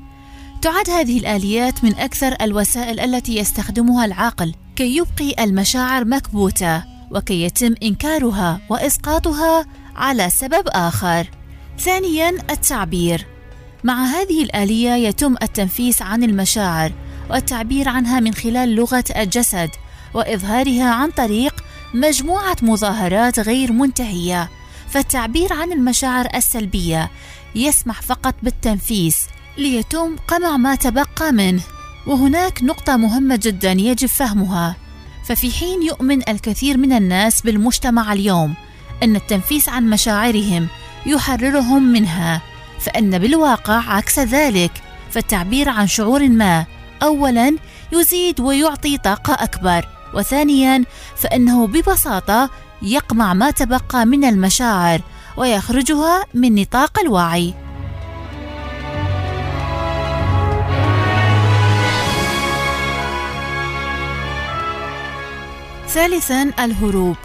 تعد 0.61 0.89
هذه 0.89 1.19
الآليات 1.19 1.83
من 1.83 1.95
أكثر 1.95 2.35
الوسائل 2.41 2.99
التي 2.99 3.37
يستخدمها 3.37 4.05
العقل 4.05 4.53
كي 4.75 4.97
يبقي 4.97 5.43
المشاعر 5.43 6.05
مكبوتة 6.05 6.83
وكي 7.11 7.43
يتم 7.43 7.75
إنكارها 7.83 8.61
وإسقاطها 8.69 9.65
على 9.95 10.29
سبب 10.29 10.67
آخر. 10.67 11.27
ثانياً 11.79 12.29
التعبير. 12.49 13.25
مع 13.83 14.05
هذه 14.05 14.43
الآلية 14.43 14.91
يتم 14.91 15.35
التنفيس 15.41 16.01
عن 16.01 16.23
المشاعر 16.23 16.91
والتعبير 17.29 17.89
عنها 17.89 18.19
من 18.19 18.33
خلال 18.33 18.75
لغة 18.75 19.03
الجسد 19.15 19.69
وإظهارها 20.13 20.89
عن 20.89 21.11
طريق 21.11 21.63
مجموعة 21.93 22.57
مظاهرات 22.61 23.39
غير 23.39 23.71
منتهية. 23.71 24.49
فالتعبير 24.89 25.53
عن 25.53 25.71
المشاعر 25.71 26.27
السلبية 26.35 27.11
يسمح 27.55 28.01
فقط 28.01 28.35
بالتنفيس 28.43 29.17
ليتم 29.57 30.15
قمع 30.27 30.57
ما 30.57 30.75
تبقى 30.75 31.31
منه 31.31 31.61
وهناك 32.07 32.63
نقطة 32.63 32.97
مهمة 32.97 33.39
جدا 33.43 33.71
يجب 33.71 34.07
فهمها 34.07 34.75
ففي 35.25 35.51
حين 35.51 35.83
يؤمن 35.83 36.29
الكثير 36.29 36.77
من 36.77 36.93
الناس 36.93 37.41
بالمجتمع 37.41 38.13
اليوم 38.13 38.53
أن 39.03 39.15
التنفيس 39.15 39.69
عن 39.69 39.89
مشاعرهم 39.89 40.67
يحررهم 41.05 41.83
منها 41.83 42.41
فإن 42.79 43.19
بالواقع 43.19 43.95
عكس 43.95 44.19
ذلك 44.19 44.71
فالتعبير 45.11 45.69
عن 45.69 45.87
شعور 45.87 46.29
ما 46.29 46.65
أولا 47.03 47.57
يزيد 47.91 48.39
ويعطي 48.39 48.97
طاقة 48.97 49.33
أكبر 49.33 49.85
وثانيا 50.13 50.83
فإنه 51.15 51.67
ببساطة 51.67 52.49
يقمع 52.81 53.33
ما 53.33 53.51
تبقى 53.51 54.05
من 54.05 54.23
المشاعر 54.25 55.01
ويخرجها 55.37 56.25
من 56.33 56.55
نطاق 56.55 56.99
الوعي. 56.99 57.53
ثالثا 65.87 66.51
الهروب. 66.59 67.17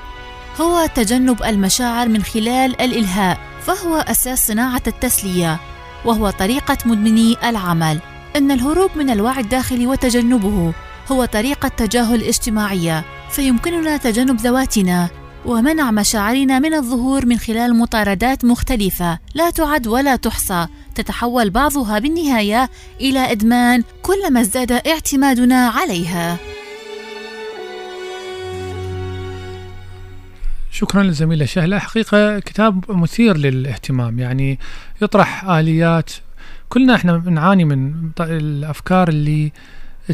هو 0.61 0.87
تجنب 0.95 1.43
المشاعر 1.43 2.09
من 2.09 2.23
خلال 2.23 2.81
الإلهاء. 2.81 3.48
فهو 3.69 3.97
أساس 3.97 4.47
صناعة 4.47 4.83
التسلية 4.87 5.61
وهو 6.05 6.31
طريقة 6.31 6.77
مدمني 6.85 7.37
العمل. 7.45 7.99
إن 8.37 8.51
الهروب 8.51 8.91
من 8.97 9.11
الوعي 9.11 9.41
الداخلي 9.41 9.87
وتجنبه 9.87 10.73
هو 11.13 11.25
طريقة 11.25 11.69
تجاهل 11.69 12.23
اجتماعية 12.23 13.05
فيمكننا 13.31 13.97
تجنب 13.97 14.37
ذواتنا 14.37 15.09
ومنع 15.47 15.91
مشاعرنا 15.91 16.59
من 16.59 16.75
الظهور 16.75 17.27
من 17.27 17.39
خلال 17.39 17.77
مطاردات 17.77 18.45
مختلفة. 18.45 19.19
لا 19.35 19.51
تعد 19.51 19.87
ولا 19.87 20.17
تحصى 20.17 20.67
تتحول 20.95 21.51
بعضها 21.51 21.99
بالنهاية 21.99 22.71
إلى 23.01 23.33
إدمان 23.33 23.85
كلما 24.03 24.41
ازداد 24.41 24.73
اعتمادنا 24.73 25.69
عليها. 25.69 26.37
شكرا 30.79 31.03
للزميلة 31.03 31.45
شهلة 31.45 31.79
حقيقة 31.79 32.39
كتاب 32.39 32.91
مثير 32.91 33.37
للاهتمام. 33.37 34.19
يعني 34.19 34.59
يطرح 35.03 35.45
آليات. 35.45 36.11
كلنا 36.69 36.95
إحنا 36.95 37.17
نعاني 37.17 37.65
من 37.65 38.11
الأفكار 38.21 39.09
اللي 39.09 39.53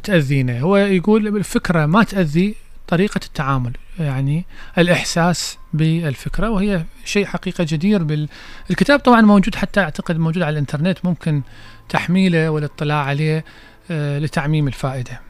تأذينا. 0.02 0.60
هو 0.60 0.76
يقول 0.76 1.36
الفكرة 1.36 1.86
ما 1.86 2.02
تأذي 2.02 2.54
طريقة 2.88 3.20
التعامل 3.26 3.72
يعني 3.98 4.44
الإحساس 4.78 5.58
بالفكرة 5.72 6.50
وهي 6.50 6.84
شيء 7.04 7.26
حقيقة 7.26 7.66
جدير 7.68 8.02
بالكتاب 8.68 8.98
طبعا 9.00 9.20
موجود 9.20 9.54
حتى 9.54 9.80
أعتقد 9.80 10.18
موجود 10.18 10.42
على 10.42 10.52
الإنترنت 10.52 11.04
ممكن 11.04 11.42
تحميله 11.88 12.48
والاطلاع 12.50 13.04
عليه 13.04 13.44
آه، 13.90 14.18
لتعميم 14.18 14.68
الفائدة. 14.68 15.20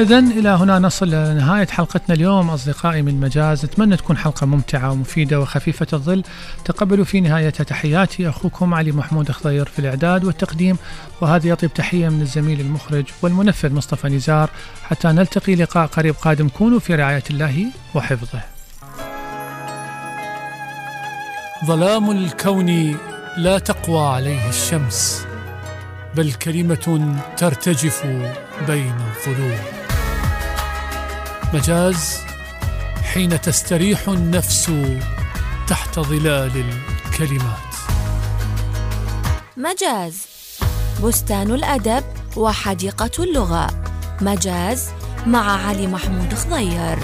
إذا 0.00 0.18
إلى 0.18 0.48
هنا 0.48 0.78
نصل 0.78 1.10
لنهاية 1.10 1.66
حلقتنا 1.66 2.14
اليوم. 2.14 2.50
أصدقائي 2.50 3.02
من 3.02 3.20
مجاز 3.20 3.64
نتمنى 3.64 3.96
تكون 3.96 4.16
حلقة 4.16 4.46
ممتعة 4.46 4.90
ومفيدة 4.90 5.40
وخفيفة 5.40 5.86
الظل. 5.92 6.22
تقبلوا 6.64 7.04
في 7.04 7.20
نهايتها 7.20 7.64
تحياتي. 7.64 8.28
أخوكم 8.28 8.74
علي 8.74 8.92
محمود 8.92 9.30
خضير 9.30 9.66
في 9.66 9.78
الإعداد 9.78 10.24
والتقديم 10.24 10.76
وهذه 11.20 11.48
يطيب 11.48 11.74
تحية 11.74 12.08
من 12.08 12.22
الزميل 12.22 12.60
المخرج 12.60 13.04
والمنفذ 13.22 13.74
مصطفى 13.74 14.08
نزار. 14.08 14.50
حتى 14.84 15.08
نلتقي 15.08 15.54
لقاء 15.54 15.86
قريب 15.86 16.14
قادم 16.14 16.48
كونوا 16.48 16.78
في 16.78 16.94
رعاية 16.94 17.24
الله 17.30 17.66
وحفظه. 17.94 18.40
ظلام 21.66 22.10
الكون 22.10 22.96
لا 23.36 23.58
تقوى 23.58 24.06
عليه 24.06 24.48
الشمس 24.48 25.26
بل 26.16 26.32
كلمة 26.32 27.16
ترتجف 27.36 28.06
بين 28.66 28.94
الظلوم. 28.94 29.79
مجاز 31.54 32.18
حين 33.02 33.40
تستريح 33.40 34.08
النفس 34.08 34.70
تحت 35.68 36.00
ظلال 36.00 36.64
الكلمات. 37.06 37.74
مجاز 39.56 40.26
بستان 41.04 41.50
الأدب 41.50 42.04
وحديقة 42.36 43.24
اللغة. 43.24 43.66
مجاز 44.20 44.88
مع 45.26 45.66
علي 45.66 45.86
محمود 45.86 46.34
خضير 46.34 46.98